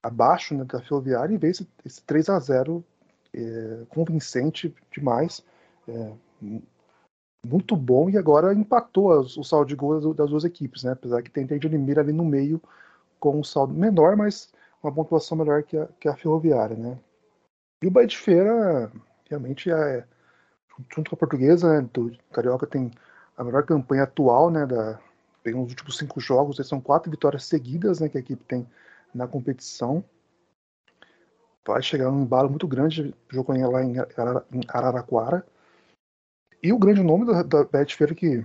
[0.03, 2.85] abaixo né, da Ferroviária e veio esse, esse 3 a 0
[3.35, 5.43] é, convincente demais.
[5.89, 6.13] É,
[7.47, 10.93] muito bom e agora empatou o saldo de gols das duas equipes, né?
[10.93, 12.61] Apesar que tem de Limeira ali no meio
[13.19, 16.99] com um saldo menor, mas uma pontuação melhor que a, que a Ferroviária, né?
[17.83, 18.91] E o Bahia de Feira
[19.29, 20.05] realmente é,
[20.95, 22.91] junto com a portuguesa, né, do Carioca tem
[23.37, 24.99] a melhor campanha atual, né, da,
[25.45, 28.67] os últimos cinco jogos, são quatro vitórias seguidas, né, que a equipe tem
[29.15, 30.05] na competição.
[31.67, 33.97] Vai chegar um embalo muito grande, jogou lá em
[34.69, 35.45] Araraquara.
[36.63, 38.45] E o grande nome da, da Beth Feira que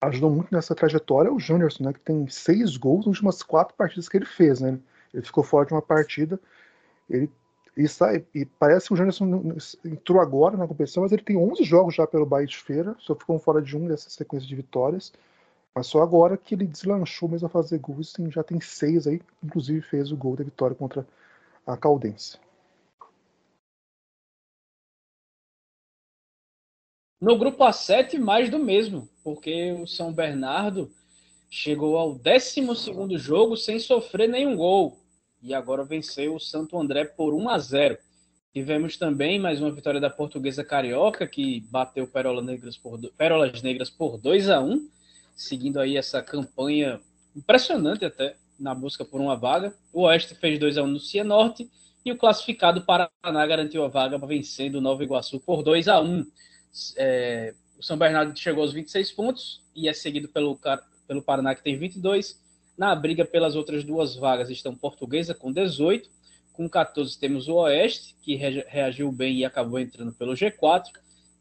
[0.00, 3.74] ajudou muito nessa trajetória é o Júniorson, né, que tem seis gols nas últimas quatro
[3.74, 4.78] partidas que ele fez, né?
[5.12, 6.38] Ele ficou fora de uma partida,
[7.08, 7.30] ele
[7.76, 9.54] e, sai, e parece que o Janderson
[9.84, 13.14] entrou agora na competição, mas ele tem 11 jogos já pelo Bahia de Feira, só
[13.14, 15.12] ficou fora de um dessa sequência de vitórias.
[15.74, 19.82] Mas só agora que ele deslanchou mesmo a fazer gols, já tem seis aí, inclusive
[19.82, 21.06] fez o gol da vitória contra
[21.66, 22.38] a Caldense.
[27.20, 30.90] No grupo A7, mais do mesmo, porque o São Bernardo
[31.48, 32.62] chegou ao 12
[33.16, 34.98] jogo sem sofrer nenhum gol
[35.42, 37.98] e agora venceu o Santo André por 1 a 0.
[38.52, 43.88] Tivemos também mais uma vitória da Portuguesa Carioca, que bateu Pérola Negras por, Pérolas Negras
[43.88, 44.88] por 2 a 1
[45.36, 47.00] seguindo aí essa campanha
[47.34, 49.74] impressionante até na busca por uma vaga.
[49.92, 51.70] O Oeste fez 2 a 1 no Cianorte
[52.04, 56.26] e o classificado Paraná garantiu a vaga vencendo o Nova Iguaçu por 2 a 1.
[56.96, 60.58] É, o São Bernardo chegou aos 26 pontos e é seguido pelo,
[61.06, 62.40] pelo Paraná que tem 22
[62.76, 66.10] na briga pelas outras duas vagas estão Portuguesa com 18,
[66.52, 70.84] com 14 temos o Oeste, que reagiu bem e acabou entrando pelo G4.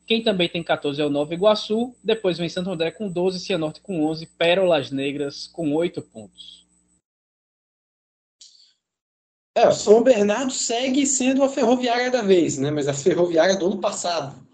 [0.05, 3.81] Quem também tem 14 é o Nova Iguaçu, depois vem Santo André com 12, Cianorte
[3.81, 6.65] com 11, Pérolas Negras com 8 pontos.
[9.57, 12.69] É, o São Bernardo segue sendo a ferroviária da vez, né?
[12.69, 14.44] Mas a ferroviária do ano passado.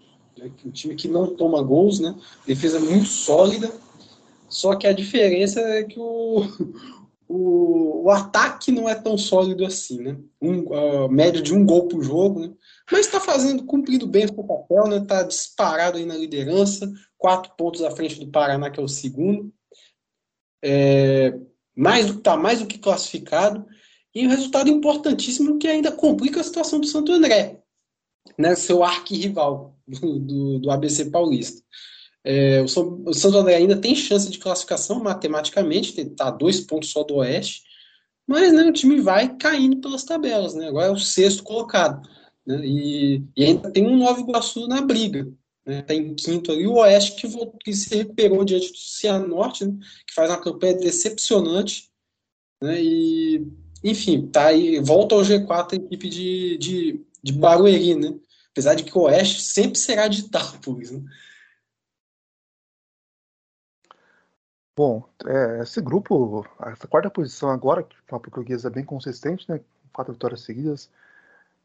[0.42, 0.50] Né?
[0.64, 2.14] Um time que não toma gols, né?
[2.46, 3.72] Defesa muito sólida
[4.52, 6.42] só que a diferença é que o,
[7.26, 10.18] o, o ataque não é tão sólido assim, né?
[10.40, 12.52] Um, uh, média de um gol por jogo, né?
[12.90, 14.98] Mas está fazendo, cumprindo bem o seu papel, né?
[14.98, 19.50] Está disparado aí na liderança, quatro pontos à frente do Paraná, que é o segundo.
[20.62, 21.34] É,
[21.74, 23.66] mais está mais do que classificado.
[24.14, 27.61] E um resultado importantíssimo que ainda complica a situação do Santo André,
[28.38, 28.54] né?
[28.54, 31.62] Seu arquirrival do, do, do ABC Paulista.
[32.24, 36.90] É, o, São, o Santo André ainda tem chance de classificação matematicamente, está dois pontos
[36.90, 37.62] só do Oeste,
[38.26, 40.68] mas né, o time vai caindo pelas tabelas, né?
[40.68, 42.08] Agora é o sexto colocado.
[42.46, 42.64] Né?
[42.64, 45.28] E, e, ainda tem um Nova Iguaçu na briga.
[45.66, 45.82] Né?
[45.82, 49.76] Tá em quinto ali, o Oeste que, voltou, que se recuperou diante do Cianorte, né?
[50.06, 51.90] que faz uma campanha decepcionante.
[52.60, 52.82] Né?
[52.82, 53.46] E,
[53.82, 58.18] enfim, tá aí, volta ao G4 a equipe de, de, de Barueri, né?
[58.50, 61.02] Apesar de que o Oeste sempre será de Itápolis, né?
[64.74, 69.60] Bom, é, esse grupo, essa quarta posição agora, com a portuguesa bem consistente, né?
[69.92, 70.90] Quatro vitórias seguidas.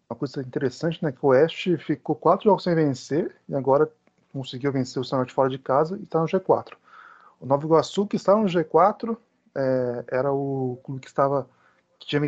[0.10, 1.12] Uma coisa interessante, né?
[1.12, 3.90] Que o Oeste ficou quatro jogos sem vencer e agora
[4.34, 6.74] conseguiu vencer o Cianorte fora de casa e está no G4.
[7.40, 9.18] O Nova Iguaçu, que está no G4,
[9.56, 11.50] é, era o clube que estava.
[12.00, 12.22] Que tinha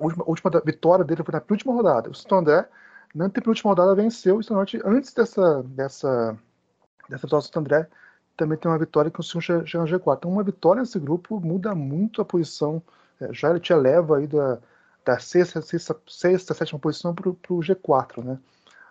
[0.00, 2.10] a última, a última vitória dele foi na última rodada.
[2.10, 2.68] O Santo André,
[3.14, 6.38] na penúltima rodada, venceu o Cianorte antes dessa, dessa,
[7.08, 7.88] dessa vitória do Santo André.
[8.36, 10.18] Também tem uma vitória que conseguiu chegar no G4.
[10.18, 12.82] Então, uma vitória nesse grupo muda muito a posição.
[13.20, 14.58] É, já ele te eleva aí da,
[15.04, 18.38] da sexta, sexta, sexta sétima posição para o G4, né?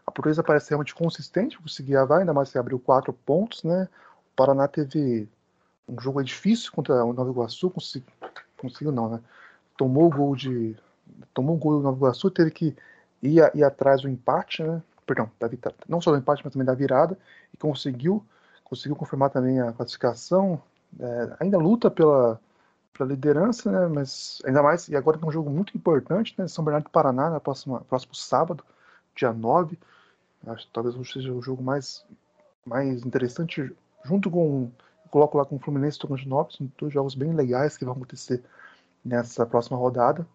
[0.05, 3.88] A portuguesa parece realmente consistente, conseguia vai, ainda mais se abriu quatro pontos, né?
[4.32, 5.30] O Paraná teve
[5.88, 8.08] um jogo difícil contra o Nova Iguaçu, conseguiu,
[8.58, 9.20] conseguiu não, né?
[9.78, 10.76] Tomou o gol de.
[11.34, 12.76] Tomou o gol do Nova Iguaçu, teve que
[13.22, 14.82] ir, ir atrás do empate, né?
[15.05, 17.18] Perdão, da vitória, não só do empate, mas também da virada,
[17.53, 18.26] e conseguiu,
[18.63, 20.61] conseguiu confirmar também a classificação.
[20.99, 22.39] É, ainda luta pela,
[22.97, 23.88] para a liderança, né?
[23.88, 26.47] Mas ainda mais, e agora tem um jogo muito importante, né?
[26.47, 28.63] São Bernardo do Paraná, na próxima, próximo sábado,
[29.15, 29.78] dia 9.
[30.47, 32.05] Acho que talvez seja o jogo mais,
[32.65, 34.72] mais interessante, junto com.
[35.09, 38.43] Coloco lá com o Fluminense e Novos, dois jogos bem legais que vão acontecer
[39.05, 40.28] nessa próxima rodada.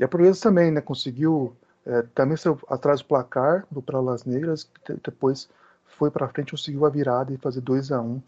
[0.00, 0.80] E a Proeza também, né?
[0.80, 4.68] Conseguiu é, também saiu atrás do placar do Pralas Negras,
[5.02, 5.48] depois
[5.84, 8.22] foi para frente, conseguiu a virada e fazer 2 a 1 um,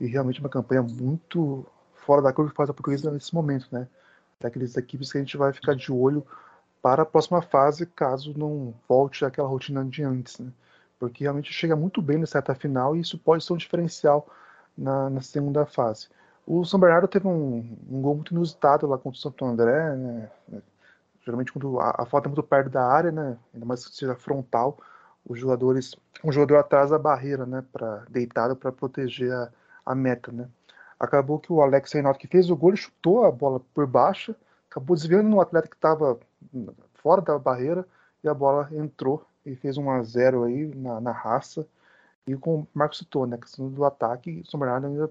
[0.00, 3.86] E realmente uma campanha muito fora da curva que faz a portuguesa nesse momento, né?
[4.40, 6.26] Daqueles equipes que a gente vai ficar de olho
[6.80, 10.50] para a próxima fase, caso não volte àquela rotina de antes, né?
[10.98, 14.26] Porque realmente chega muito bem nessa reta final e isso pode ser um diferencial
[14.76, 16.08] na, na segunda fase.
[16.46, 20.30] O São Bernardo teve um, um, gol muito inusitado lá contra o Santo André, né?
[21.30, 23.38] Geralmente quando a, a falta é muito perto da área, né?
[23.54, 24.78] Ainda mais que seja frontal,
[25.24, 27.64] os jogadores, um jogador atrás da barreira, né?
[27.72, 29.50] Para deitado para proteger a,
[29.86, 30.48] a meta, né?
[30.98, 34.34] Acabou que o Alex Reinaldo, que fez o gol, chutou a bola por baixo,
[34.70, 36.18] acabou desviando no atleta que estava
[36.94, 37.86] fora da barreira
[38.22, 41.66] e a bola entrou e fez 1 a 0 aí na, na raça.
[42.26, 45.10] E com o Marcos citou, né, questão do ataque, o São Bernardo ainda,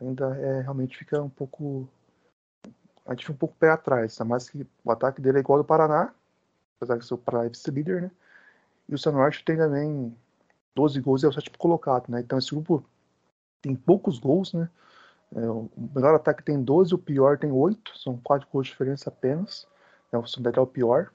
[0.00, 1.88] ainda é, realmente fica um pouco.
[3.06, 5.64] A gente um pouco pé atrás, ainda mais que o ataque dele é igual ao
[5.64, 6.12] do Paraná,
[6.76, 8.10] apesar de ser o Paraná vice-líder, né?
[8.88, 10.16] E o São Norte tem também
[10.74, 12.20] 12 gols e é o sétimo colocado, né?
[12.20, 12.84] Então esse grupo
[13.62, 14.68] tem poucos gols, né?
[15.34, 19.08] É, o melhor ataque tem 12, o pior tem 8, são 4 gols de diferença
[19.10, 19.66] apenas.
[20.12, 21.10] É, o Sandete é o pior.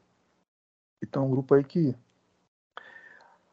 [1.02, 1.96] Então, um grupo aí que.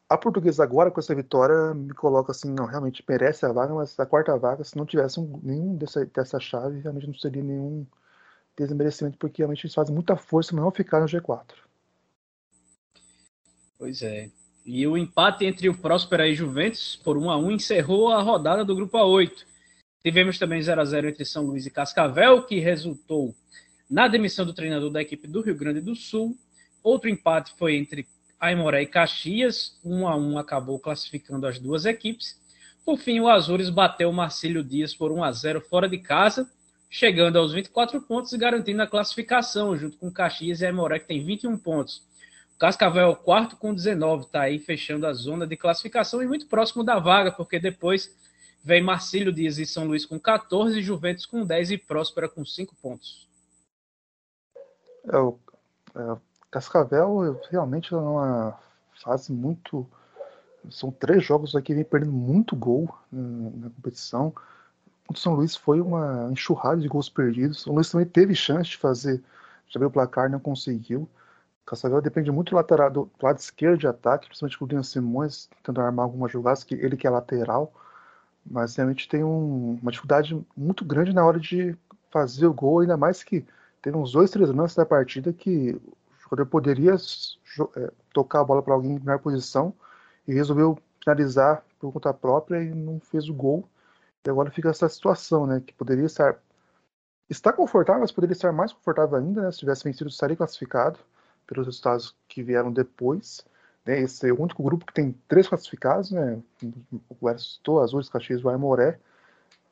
[0.09, 3.99] A portuguesa agora, com essa vitória, me coloca assim, não, realmente merece a vaga, mas
[3.99, 7.85] a quarta vaga, se não tivesse um, nenhum dessa, dessa chave, realmente não seria nenhum
[8.57, 11.53] desmerecimento, porque realmente eles fazem muita força para não ficar no G4.
[13.77, 14.29] Pois é.
[14.65, 18.65] E o empate entre o Próspera e Juventus, por 1 a 1 encerrou a rodada
[18.65, 19.45] do grupo A8.
[20.03, 23.33] Tivemos também 0 a 0 entre São Luís e Cascavel, que resultou
[23.89, 26.35] na demissão do treinador da equipe do Rio Grande do Sul.
[26.83, 28.07] Outro empate foi entre
[28.39, 32.39] Aimoré e Caxias, 1 a 1 acabou classificando as duas equipes.
[32.85, 36.49] Por fim, o Azures bateu o Marcílio Dias por 1 a 0 fora de casa,
[36.89, 41.23] chegando aos 24 pontos e garantindo a classificação, junto com Caxias e Aimoré, que tem
[41.23, 42.03] 21 pontos.
[42.55, 46.27] O Cascavel é o quarto com 19, está aí fechando a zona de classificação e
[46.27, 48.15] muito próximo da vaga, porque depois
[48.67, 52.75] Vem Marcílio Dias e São Luís com 14, Juventus com 10 e Próspera com 5
[52.75, 53.25] pontos.
[55.05, 55.39] É, o
[55.95, 56.17] é,
[56.51, 58.59] Cascavel realmente é uma
[59.01, 59.87] fase muito.
[60.69, 64.33] São três jogos aqui vem perdendo muito gol na, na competição.
[65.09, 67.65] O São Luís foi uma enxurrada de gols perdidos.
[67.65, 69.23] O Luís também teve chance de fazer,
[69.67, 71.07] de abrir o placar, não conseguiu.
[71.65, 75.81] Cascavel depende muito do, lateral, do lado esquerdo de ataque, principalmente com o Simões, tentando
[75.81, 77.73] armar algumas jogadas, que ele que é lateral
[78.49, 81.75] mas realmente tem um, uma dificuldade muito grande na hora de
[82.09, 83.45] fazer o gol, ainda mais que
[83.81, 88.63] teve uns dois, três lances da partida que o jogador poderia é, tocar a bola
[88.63, 89.73] para alguém na posição
[90.27, 93.67] e resolveu finalizar por conta própria e não fez o gol.
[94.25, 95.61] E agora fica essa situação, né?
[95.65, 96.37] Que poderia estar.
[97.29, 99.51] Está confortável, mas poderia estar mais confortável ainda, né?
[99.51, 100.99] Se tivesse vencido, estaria classificado
[101.45, 103.45] pelos resultados que vieram depois.
[103.85, 104.01] Né?
[104.01, 106.41] Esse é o único grupo que tem três classificados, né?
[107.19, 108.99] O Aristou, Azul, Caxias e Aimoré.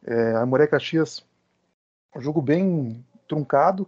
[0.06, 1.24] É, Aimoré e Caxias,
[2.16, 3.88] um jogo bem truncado.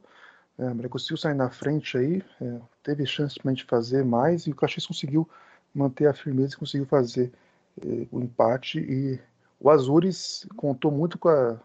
[0.59, 4.55] É, Aimoré conseguiu sair na frente aí, é, teve chance de fazer mais e o
[4.55, 5.27] Caxias conseguiu
[5.73, 7.31] manter a firmeza e conseguiu fazer
[7.81, 8.79] é, o empate.
[8.79, 9.19] E
[9.59, 11.57] o Azures contou muito com, a,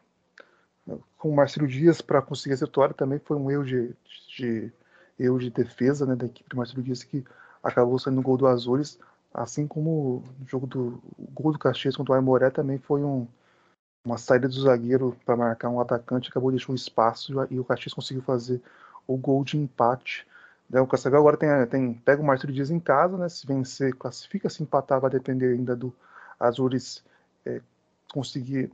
[1.19, 2.95] com o Marcelo Dias para conseguir essa vitória.
[2.95, 3.95] Também foi um erro de,
[4.37, 4.73] de,
[5.19, 7.25] erro de defesa né, da equipe do Marcelo Dias que
[7.63, 8.99] acabou saindo o gol do Azures,
[9.33, 11.01] assim como o jogo do
[11.33, 13.27] gol do Caxias contra o Aimoré também foi um,
[14.05, 17.95] uma saída do zagueiro para marcar um atacante, acabou deixando um espaço e o Caxias
[17.95, 18.61] conseguiu fazer
[19.07, 20.27] o gol de empate.
[20.69, 23.29] Né, o Cascavel agora tem, tem, pega o Marcelo Dias em casa, né?
[23.29, 25.93] Se vencer, classifica, se empatar, vai depender ainda do
[26.41, 27.05] Azures
[27.45, 27.61] é,
[28.13, 28.71] conseguir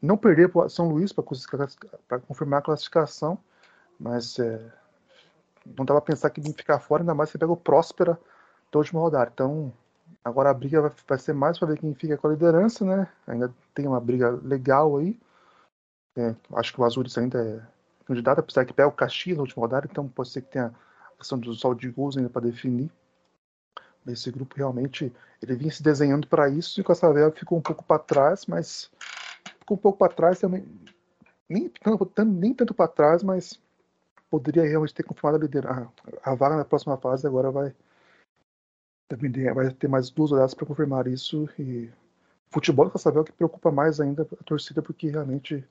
[0.00, 3.38] não perder para São Luís para confirmar a classificação,
[3.98, 4.60] mas é,
[5.66, 8.18] não dava para pensar que ia ficar fora, ainda mais se pega o Próspera
[8.70, 9.30] da última rodada.
[9.32, 9.72] Então,
[10.24, 13.08] agora a briga vai, vai ser mais para ver quem fica com a liderança, né?
[13.26, 15.18] Ainda tem uma briga legal aí.
[16.16, 17.60] É, acho que o Azures ainda é
[18.04, 21.16] candidato, apesar que pega o Caxias na última rodada, então pode ser que tenha a
[21.16, 22.90] questão do sol de gols ainda para definir.
[24.06, 27.84] Esse grupo realmente ele vinha se desenhando para isso e o Cascavel ficou um pouco
[27.84, 28.90] para trás, mas
[29.60, 30.64] ficou um pouco para trás também,
[31.48, 31.70] nem
[32.26, 33.60] nem tanto para trás, mas
[34.30, 35.88] poderia realmente ter confirmado a liderança.
[36.22, 37.74] A vaga na próxima fase agora vai
[39.10, 41.90] depender, vai ter mais duas rodadas para confirmar isso e
[42.50, 45.64] futebol do Cascavel que preocupa mais ainda a torcida porque realmente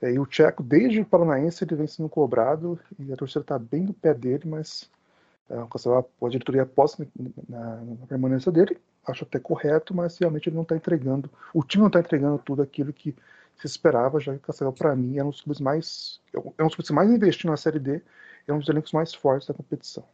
[0.00, 3.58] é, e o Tcheco desde o Paranaense ele vem sendo cobrado e a torcida está
[3.58, 4.90] bem no pé dele, mas
[5.50, 7.06] é, a diretoria aposta
[7.48, 11.82] na, na, permanência dele, acho até correto, mas realmente ele não está entregando, o time
[11.82, 13.14] não está entregando tudo aquilo que
[13.56, 16.20] se esperava, já que o Cascavel, para mim, é um dos clubes mais.
[16.32, 18.00] É um dos clubes mais investindo na Série D,
[18.46, 20.04] é um dos elencos mais fortes da competição.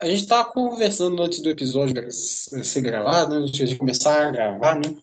[0.00, 4.74] A gente estava conversando antes do episódio ser gravado, né, antes de começar a gravar,
[4.74, 4.96] né,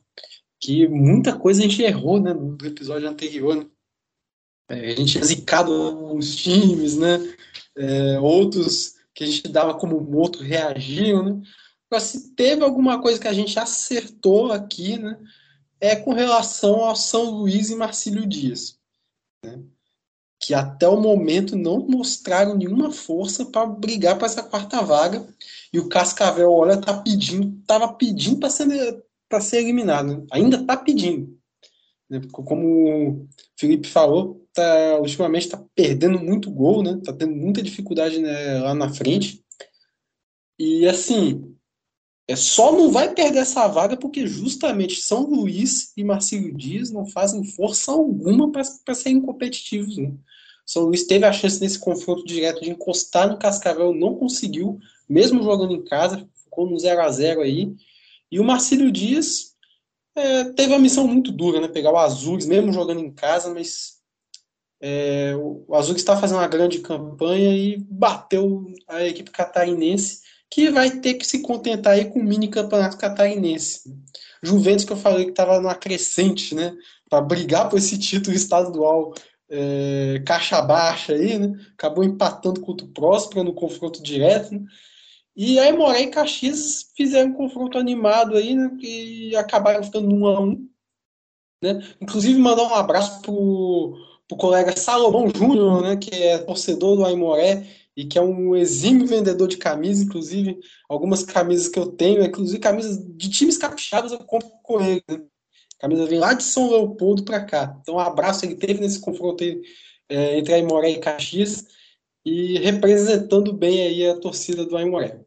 [0.59, 3.55] que muita coisa a gente errou né, no episódio anterior.
[3.55, 3.65] Né?
[4.69, 7.19] É, a gente tinha zicado os times, né?
[7.75, 11.41] É, outros que a gente dava como outro reagiam, né?
[11.89, 15.19] Agora, se teve alguma coisa que a gente acertou aqui, né?
[15.81, 18.77] É com relação ao São Luís e Marcílio Dias,
[19.43, 19.63] né?
[20.39, 25.27] que até o momento não mostraram nenhuma força para brigar para essa quarta vaga.
[25.71, 29.03] E o Cascavel, olha, tá pedindo, tava pedindo para ser,
[29.41, 30.25] ser eliminado.
[30.31, 31.37] Ainda está pedindo.
[32.09, 32.21] Né?
[32.31, 36.99] Como o Felipe falou, tá, ultimamente está perdendo muito gol, né?
[37.03, 39.43] Tá tendo muita dificuldade né, lá na frente.
[40.57, 41.55] E assim,
[42.27, 47.05] é só não vai perder essa vaga porque justamente São Luís e Marcelo Dias não
[47.05, 49.97] fazem força alguma para serem competitivos.
[49.97, 50.13] Né?
[50.65, 55.41] São Luís teve a chance nesse confronto direto de encostar no Cascavel, não conseguiu, mesmo
[55.41, 57.73] jogando em casa, ficou no 0 a 0 aí.
[58.31, 59.55] E o Marcelo Dias
[60.15, 61.67] é, teve uma missão muito dura, né?
[61.67, 63.98] Pegar o Azures, mesmo jogando em casa, mas
[64.81, 70.89] é, o Azures está fazendo uma grande campanha e bateu a equipe catarinense, que vai
[70.89, 73.81] ter que se contentar aí com o mini campeonato catarinense.
[74.41, 76.73] Juventus, que eu falei que estava numa crescente, né?
[77.09, 79.13] Para brigar por esse título estadual
[79.49, 81.59] é, caixa baixa aí, né?
[81.73, 84.53] Acabou empatando contra o Próspera no confronto direto.
[84.53, 84.61] Né?
[85.35, 88.71] E aí Moré e Caxias fizeram um confronto animado aí, né?
[88.81, 90.69] E acabaram ficando um a um.
[91.61, 91.79] Né?
[91.99, 93.97] Inclusive mandar um abraço pro,
[94.29, 95.97] pro colega Salomão Júnior, né?
[95.97, 97.65] Que é torcedor do Aimoré
[97.97, 100.57] e que é um exímio vendedor de camisas, inclusive
[100.87, 105.03] algumas camisas que eu tenho, inclusive camisas de times capixabas eu compro com ele.
[105.09, 105.21] Né?
[105.79, 107.77] Camisa vem lá de São Leopoldo para cá.
[107.81, 109.59] Então, um abraço ele teve nesse confronto aí,
[110.07, 111.67] é, entre Aimoré e Caxias
[112.23, 115.19] e representando bem aí a torcida do Aimoré.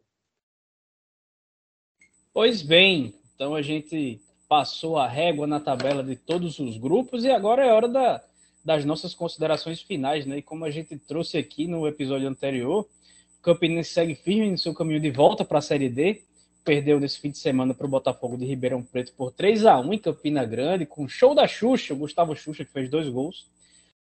[2.33, 7.29] Pois bem, então a gente passou a régua na tabela de todos os grupos e
[7.29, 8.23] agora é hora da,
[8.63, 10.37] das nossas considerações finais, né?
[10.37, 12.87] E como a gente trouxe aqui no episódio anterior,
[13.39, 16.23] o Campinense segue firme no seu caminho de volta para a Série D.
[16.63, 19.93] Perdeu nesse fim de semana para o Botafogo de Ribeirão Preto por 3 a 1
[19.93, 23.47] em Campina Grande, com show da Xuxa, o Gustavo Xuxa, que fez dois gols.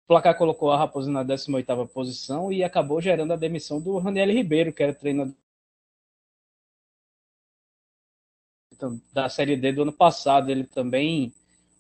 [0.05, 4.31] O placar colocou a Raposa na 18ª posição e acabou gerando a demissão do Raniel
[4.31, 5.35] Ribeiro, que era treinador
[9.13, 10.49] da Série D do ano passado.
[10.49, 11.31] Ele também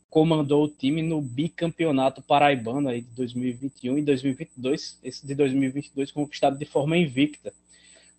[0.09, 6.57] comandou o time no bicampeonato paraibano aí de 2021 e 2022, esse de 2022 conquistado
[6.57, 7.53] de forma invicta.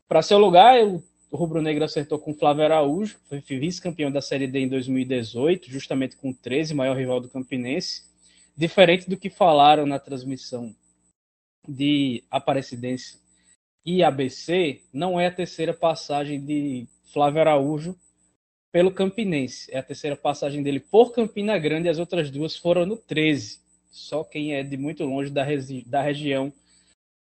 [0.08, 4.46] Para seu lugar, o Rubro Negro acertou com o Flávio Araújo, foi vice-campeão da Série
[4.46, 8.08] D em 2018, justamente com 13, maior rival do Campinense.
[8.56, 10.74] Diferente do que falaram na transmissão
[11.66, 13.18] de Aparecidense
[13.84, 17.96] e ABC, não é a terceira passagem de Flávio Araújo
[18.72, 19.70] pelo Campinense.
[19.72, 23.60] É a terceira passagem dele por Campina Grande as outras duas foram no 13.
[23.90, 25.44] Só quem é de muito longe da,
[25.86, 26.52] da região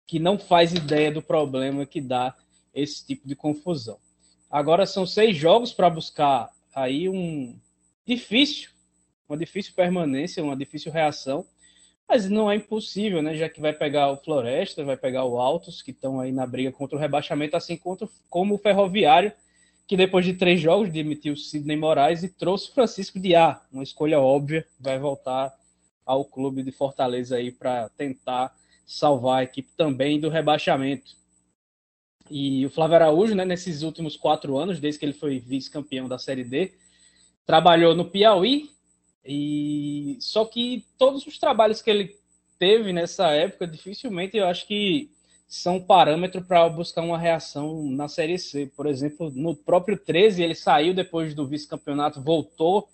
[0.06, 2.34] que não faz ideia do problema que dá
[2.74, 3.98] esse tipo de confusão.
[4.50, 7.58] Agora são seis jogos para buscar aí um
[8.06, 8.70] difícil,
[9.28, 11.44] uma difícil permanência, uma difícil reação,
[12.08, 13.34] mas não é impossível, né?
[13.34, 16.72] Já que vai pegar o Floresta, vai pegar o Altos, que estão aí na briga
[16.72, 19.30] contra o rebaixamento, assim contra, como o Ferroviário,
[19.88, 24.66] que depois de três jogos demitiu Sidney Moraes e trouxe Francisco Diá, uma escolha óbvia,
[24.78, 25.56] vai voltar
[26.04, 28.54] ao clube de Fortaleza aí para tentar
[28.86, 31.16] salvar a equipe também do rebaixamento.
[32.30, 36.18] E o Flávio Araújo, né, nesses últimos quatro anos, desde que ele foi vice-campeão da
[36.18, 36.74] Série D,
[37.46, 38.70] trabalhou no Piauí.
[39.24, 42.14] E só que todos os trabalhos que ele
[42.58, 45.10] teve nessa época, dificilmente eu acho que
[45.48, 48.70] são parâmetro para buscar uma reação na Série C.
[48.76, 52.88] Por exemplo, no próprio 13, ele saiu depois do vice-campeonato, voltou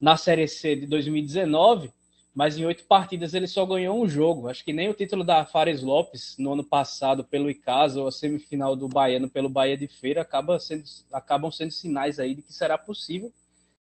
[0.00, 1.90] na Série C de 2019
[2.34, 4.48] mas em oito partidas ele só ganhou um jogo.
[4.48, 8.12] Acho que nem o título da Fares Lopes no ano passado pelo Icasa ou a
[8.12, 10.82] semifinal do Baiano pelo Bahia de Feira acaba sendo,
[11.12, 13.32] acabam sendo sinais aí de que será possível.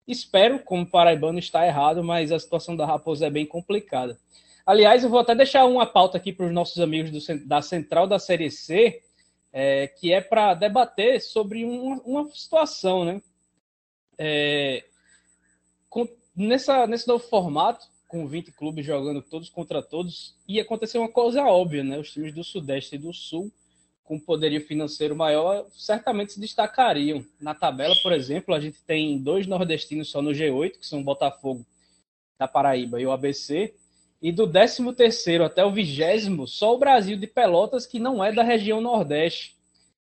[0.07, 4.17] Espero, como paraibano está errado, mas a situação da Raposa é bem complicada.
[4.69, 8.07] Aliás, eu vou até deixar uma pauta aqui para os nossos amigos do, da Central
[8.07, 9.03] da Série C,
[9.51, 13.23] é, que é para debater sobre uma, uma situação, né?
[14.19, 14.85] É,
[15.89, 16.07] com,
[16.37, 21.43] nessa, nesse novo formato, com 20 clubes jogando todos contra todos, ia acontecer uma coisa
[21.45, 21.99] óbvia, né?
[21.99, 23.51] Os times do Sudeste e do Sul,
[24.05, 27.25] com poderio financeiro maior, certamente se destacariam.
[27.41, 31.05] Na tabela, por exemplo, a gente tem dois nordestinos só no G8, que são o
[31.05, 31.65] Botafogo
[32.39, 33.75] da Paraíba e o ABC,
[34.21, 38.43] e do 13º até o 20 só o Brasil de Pelotas, que não é da
[38.43, 39.57] região Nordeste.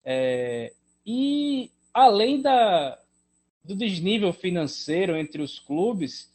[0.03, 0.73] É...
[1.05, 2.97] E além da...
[3.63, 6.31] do desnível financeiro entre os clubes,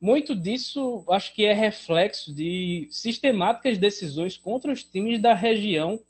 [0.00, 6.00] muito disso acho que é reflexo de sistemáticas decisões contra os times da região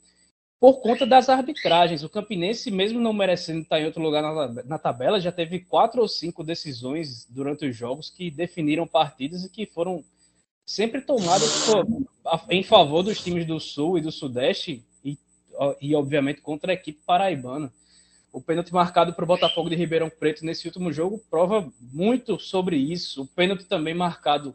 [0.59, 2.03] por conta das arbitragens.
[2.05, 4.23] O Campinense, mesmo não merecendo estar em outro lugar
[4.65, 9.51] na, tabela, já teve quatro ou cinco decisões durante os jogos que definiram partidas e
[9.51, 10.05] que foram
[10.65, 11.87] sempre tomadas por,
[12.51, 15.19] em favor dos times do Sul e do Sudeste e,
[15.81, 17.73] e obviamente, contra a equipe paraibana.
[18.33, 22.77] O pênalti marcado para o Botafogo de Ribeirão Preto nesse último jogo prova muito sobre
[22.77, 23.23] isso.
[23.23, 24.55] O pênalti também marcado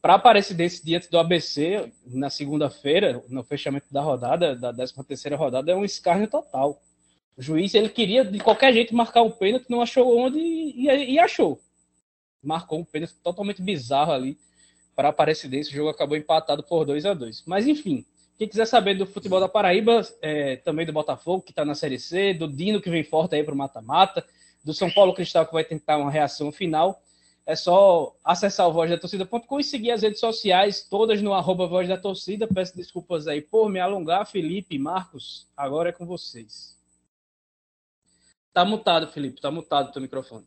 [0.00, 5.70] para a Aparecidense diante do ABC na segunda-feira, no fechamento da rodada, da 13ª rodada,
[5.70, 6.82] é um escárnio total.
[7.36, 11.18] O juiz ele queria de qualquer jeito marcar um pênalti, não achou onde e, e
[11.20, 11.60] achou.
[12.42, 14.36] Marcou um pênalti totalmente bizarro ali
[14.94, 15.70] para a Aparecidense.
[15.70, 18.04] O jogo acabou empatado por 2 a 2 Mas enfim,
[18.38, 21.98] quem quiser saber do futebol da Paraíba, é, também do Botafogo, que está na Série
[21.98, 24.24] C, do Dino, que vem forte aí para o mata-mata,
[24.64, 27.00] do São Paulo Cristal, que vai tentar uma reação final,
[27.44, 31.98] é só acessar o vozdatorcida.com e seguir as redes sociais, todas no arroba Voz da
[31.98, 32.46] Torcida.
[32.46, 34.26] Peço desculpas aí por me alongar.
[34.26, 36.78] Felipe, Marcos, agora é com vocês.
[38.52, 40.46] Tá mutado, Felipe, tá mutado o teu microfone.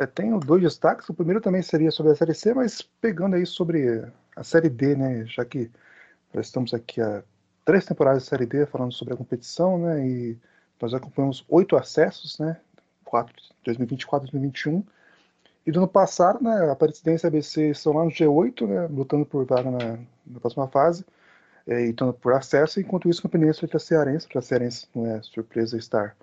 [0.00, 1.08] Eu tenho dois destaques.
[1.08, 4.02] O primeiro também seria sobre a Série C, mas pegando aí sobre
[4.34, 5.26] a Série D, né?
[5.26, 5.70] Já que
[6.32, 7.22] nós estamos aqui há
[7.64, 10.06] três temporadas de Série D falando sobre a competição, né?
[10.06, 10.38] E
[10.80, 12.56] nós acompanhamos oito acessos, né?
[13.04, 13.34] 4,
[13.64, 14.82] 2024, 2021.
[15.66, 18.86] E do ano passado, né, a Aparecidense e a ABC estão lá no G8, né,
[18.86, 21.04] lutando por vaga na, na próxima fase,
[21.66, 24.88] é, e lutando por acesso, enquanto isso o Campinense foi a Cearense, porque a Cearense
[24.94, 26.16] não é surpresa estar.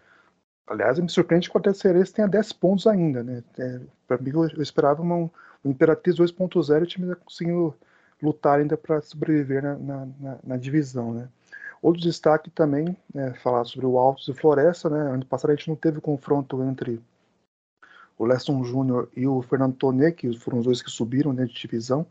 [0.67, 3.43] Aliás, me surpreende que o Atlético Cearense tenha 10 pontos ainda, né?
[3.57, 5.31] É, Para mim, eu, eu esperava uma, um
[5.65, 7.73] Imperatriz 2.0 e o time conseguindo
[8.21, 11.29] lutar ainda para sobreviver na, na, na, na, divisão, né?
[11.81, 15.13] Outro destaque também é falar sobre o Altos e Floresta, né?
[15.13, 17.01] Ano passado a gente não teve confronto entre
[18.17, 21.53] o Leston Júnior e o Fernando Tonê, que foram os dois que subiram né, de
[21.53, 22.05] divisão.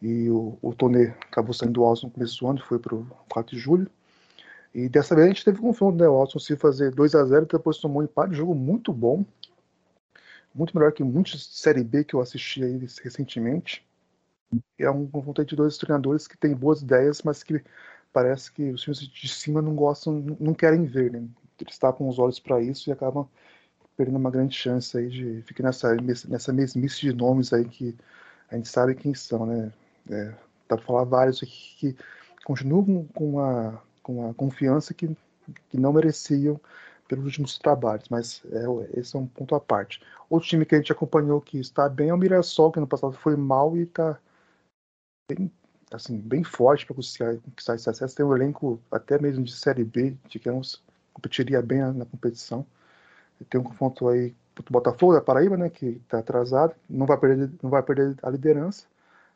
[0.00, 3.06] E o, o Tonê acabou saindo do Altos no começo do ano, foi para o
[3.28, 3.90] 4 de julho.
[4.74, 6.08] E dessa vez a gente teve confronto, né?
[6.08, 9.24] O Altos se fazer 2 a 0 depois tomou um empate, jogo muito bom.
[10.54, 13.86] Muito melhor que muitos Série B que eu assisti aí recentemente
[14.78, 17.62] é um confronto de dois treinadores que têm boas ideias, mas que
[18.12, 21.26] parece que os times de cima não gostam, não querem ver, né?
[21.60, 23.28] Eles tapam os olhos para isso e acabam
[23.96, 25.94] perdendo uma grande chance aí de ficar nessa,
[26.28, 27.96] nessa mesmice de nomes aí que
[28.50, 29.72] a gente sabe quem são, né?
[30.10, 30.24] É,
[30.68, 31.96] dá para falar vários aqui que
[32.44, 35.08] continuam com a, com a confiança que,
[35.68, 36.60] que não mereciam
[37.08, 40.00] pelos últimos trabalhos, mas é, esse é um ponto à parte.
[40.30, 43.14] Outro time que a gente acompanhou que está bem é o Mirassol, que no passado
[43.14, 44.16] foi mal e está
[45.28, 45.50] bem,
[45.90, 48.14] assim, bem forte para conquistar esse acesso.
[48.14, 50.80] Tem um elenco até mesmo de Série B, digamos,
[51.12, 52.64] competiria bem na, na competição.
[53.50, 57.50] Tem um confronto aí o Botafogo da Paraíba, né, que está atrasado, não vai perder,
[57.60, 58.86] não vai perder a liderança,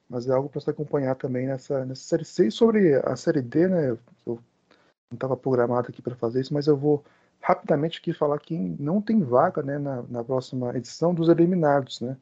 [0.08, 2.46] mas é algo para se acompanhar também nessa, nessa série C.
[2.46, 3.96] E sobre a série D, né,
[4.26, 4.38] eu
[5.10, 7.04] não estava programado aqui para fazer isso, mas eu vou
[7.40, 12.16] rapidamente aqui falar que não tem vaga, né, na, na próxima edição dos eliminados, né.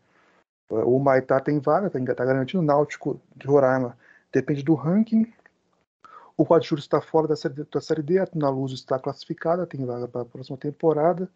[0.70, 2.60] O Maitá tem vaga, está tá garantido.
[2.60, 3.96] O Náutico de Roraima
[4.30, 5.32] depende do ranking.
[6.36, 8.18] O Quadjuro está fora da série, da série D.
[8.18, 11.28] A Tuna Luz está classificada, tem vaga para a próxima temporada.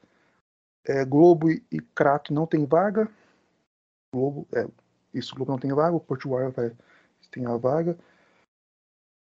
[0.85, 3.09] É, Globo e, e, Crato não tem vaga.
[4.15, 4.69] Globo, é,
[5.15, 5.97] isso, Globo não tem vaga.
[5.97, 6.77] O Portuário vai
[7.31, 7.97] tem a vaga.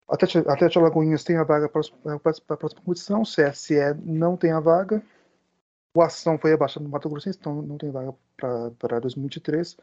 [0.09, 1.81] Atlético, Atlético Alagoinhas tem a vaga para
[2.15, 5.03] a próxima competição, o CSE não tem a vaga,
[5.93, 8.15] o Ação foi abaixado no Mato Grosso, então não tem vaga
[8.79, 9.77] para 2023.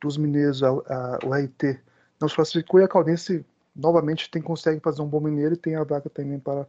[0.00, 1.78] Dos mineiros, a, a, o RT
[2.20, 5.76] não se classificou e a Caldense novamente tem, consegue fazer um bom mineiro e tem
[5.76, 6.66] a vaga também para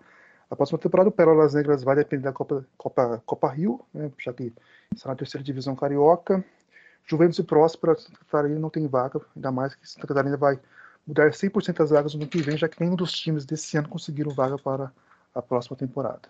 [0.50, 1.10] a próxima temporada.
[1.10, 4.54] O Pérolas Negras vai depender da Copa, Copa, Copa Rio, né, já que
[4.94, 6.44] está na terceira divisão carioca.
[7.06, 10.60] Juventus e Próspera, Santa Catarina não tem vaga, ainda mais que Santa Catarina vai
[11.10, 13.90] mudar 100% das vagas no ano que vem, já que nenhum dos times desse ano
[13.90, 14.94] conseguiram vaga para
[15.34, 16.30] a próxima temporada.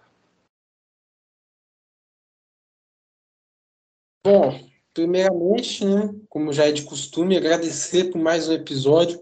[4.25, 9.21] Bom, primeiramente, né, como já é de costume, agradecer por mais um episódio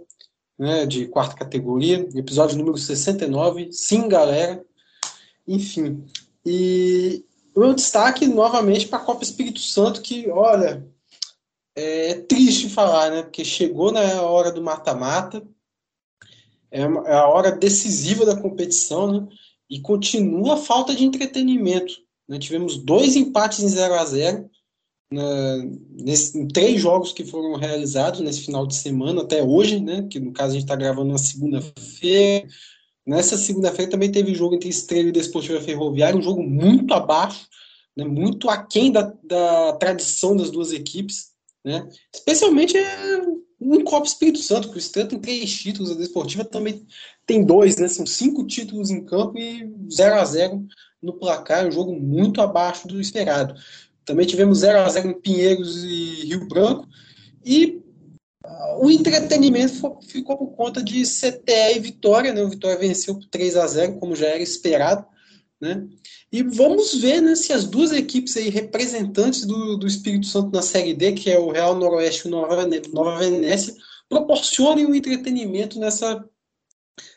[0.58, 3.72] né, de quarta categoria, episódio número 69.
[3.72, 4.64] Sim, galera.
[5.48, 6.06] Enfim.
[6.46, 10.86] E o destaque novamente para a Copa Espírito Santo, que, olha,
[11.78, 13.22] é triste falar, né?
[13.22, 15.44] Porque chegou na hora do mata-mata,
[16.72, 19.28] é, é a hora decisiva da competição, né?
[19.70, 21.94] E continua a falta de entretenimento.
[22.28, 22.40] Né?
[22.40, 24.50] Tivemos dois empates em 0 a 0
[25.12, 25.58] na,
[25.92, 30.08] nesse, em três jogos que foram realizados nesse final de semana, até hoje, né?
[30.10, 32.48] Que no caso a gente está gravando na segunda-feira.
[33.06, 37.48] Nessa segunda-feira também teve jogo entre Estrela e Desportiva Ferroviária, um jogo muito abaixo,
[37.96, 41.37] né, muito aquém da, da tradição das duas equipes.
[41.68, 41.86] Né?
[42.16, 42.78] Especialmente
[43.60, 46.88] um Copa Espírito Santo, que o Estrela tem três títulos, a Desportiva também
[47.26, 47.90] tem dois, né?
[47.90, 50.66] São cinco títulos em campo e 0 a 0
[51.04, 53.54] no placar, um jogo muito abaixo do esperado.
[54.06, 56.88] Também tivemos 0 a 0 em Pinheiros e Rio Branco.
[57.44, 57.82] E
[58.46, 62.32] uh, o entretenimento ficou por conta de CTE e Vitória.
[62.32, 62.42] Né?
[62.42, 65.06] O Vitória venceu por 3 a 0 como já era esperado.
[65.60, 65.88] Né?
[66.32, 70.62] E vamos ver né, se as duas equipes aí, representantes do, do Espírito Santo na
[70.62, 73.76] Série D, que é o Real Noroeste e o Nova, Nova Venécia,
[74.08, 76.24] proporcionem um entretenimento nessa,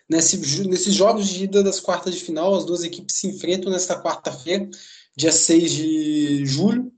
[0.08, 2.54] nesse, nesses jogos de ida das quartas de final.
[2.54, 4.68] As duas equipes se enfrentam nesta quarta-feira
[5.16, 6.90] dia 6 de julho,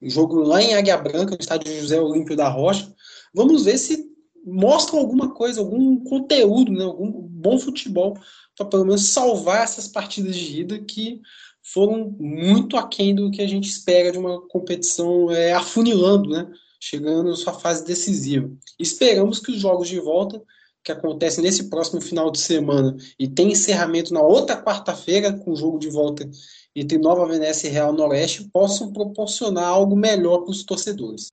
[0.00, 2.92] jogo lá em Águia Branca, no estádio José Olímpio da Rocha.
[3.32, 4.13] Vamos ver se
[4.44, 8.16] mostram alguma coisa, algum conteúdo, né, algum bom futebol,
[8.56, 11.20] para pelo menos salvar essas partidas de ida que
[11.62, 16.46] foram muito aquém do que a gente espera de uma competição é, afunilando, né,
[16.78, 18.50] chegando à sua fase decisiva.
[18.78, 20.42] Esperamos que os jogos de volta,
[20.82, 25.56] que acontecem nesse próximo final de semana, e tem encerramento na outra quarta-feira, com o
[25.56, 26.28] jogo de volta
[26.76, 31.30] entre Nova Venécia e Real Noroeste possam proporcionar algo melhor para os torcedores.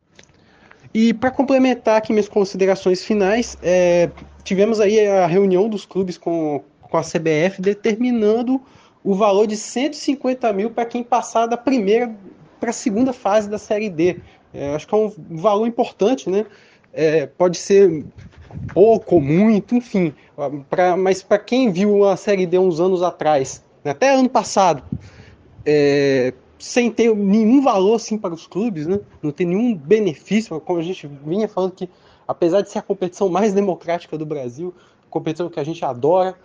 [0.94, 4.10] E para complementar aqui minhas considerações finais, é,
[4.44, 8.62] tivemos aí a reunião dos clubes com, com a CBF determinando
[9.04, 12.14] o valor de 150 mil para quem passar da primeira
[12.60, 14.20] para a segunda fase da Série D.
[14.54, 16.46] É, acho que é um valor importante, né?
[16.94, 18.06] É, pode ser
[18.74, 20.14] pouco, muito, enfim.
[20.70, 24.84] Pra, mas para quem viu a Série D uns anos atrás, né, até ano passado,
[25.66, 29.00] é, sem ter nenhum valor assim para os clubes, né?
[29.22, 31.90] não tem nenhum benefício, como a gente vinha falando que,
[32.28, 34.72] apesar de ser a competição mais democrática do Brasil,
[35.10, 36.36] competição que a gente adora,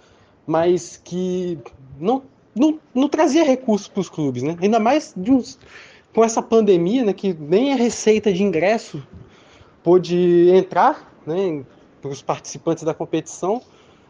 [0.47, 1.59] mas que
[2.01, 2.23] não,
[2.55, 4.57] não, não trazia recursos para os clubes, né?
[4.61, 5.59] ainda mais uns,
[6.15, 9.07] com essa pandemia, né, que nem a receita de ingresso
[9.83, 11.63] pôde entrar né,
[12.01, 13.61] para os participantes da competição,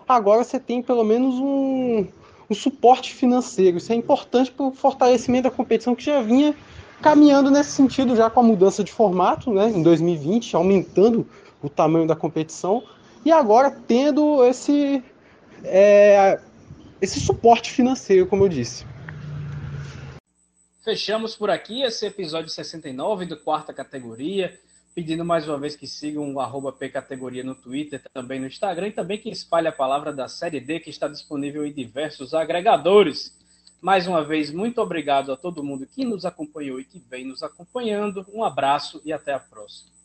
[0.08, 2.06] agora você tem pelo menos um,
[2.48, 3.78] um suporte financeiro.
[3.78, 6.54] Isso é importante para o fortalecimento da competição que já vinha
[7.00, 11.26] caminhando nesse sentido já com a mudança de formato, né, em 2020, aumentando
[11.62, 12.82] o tamanho da competição
[13.24, 15.02] e agora tendo esse
[15.64, 16.40] é,
[17.00, 18.86] esse suporte financeiro, como eu disse.
[20.82, 24.58] Fechamos por aqui esse episódio 69 do quarta categoria
[24.96, 28.92] pedindo mais uma vez que sigam o arroba Pcategoria no Twitter, também no Instagram, e
[28.92, 33.36] também que espalhe a palavra da Série D, que está disponível em diversos agregadores.
[33.78, 37.42] Mais uma vez, muito obrigado a todo mundo que nos acompanhou e que vem nos
[37.42, 38.24] acompanhando.
[38.32, 39.95] Um abraço e até a próxima.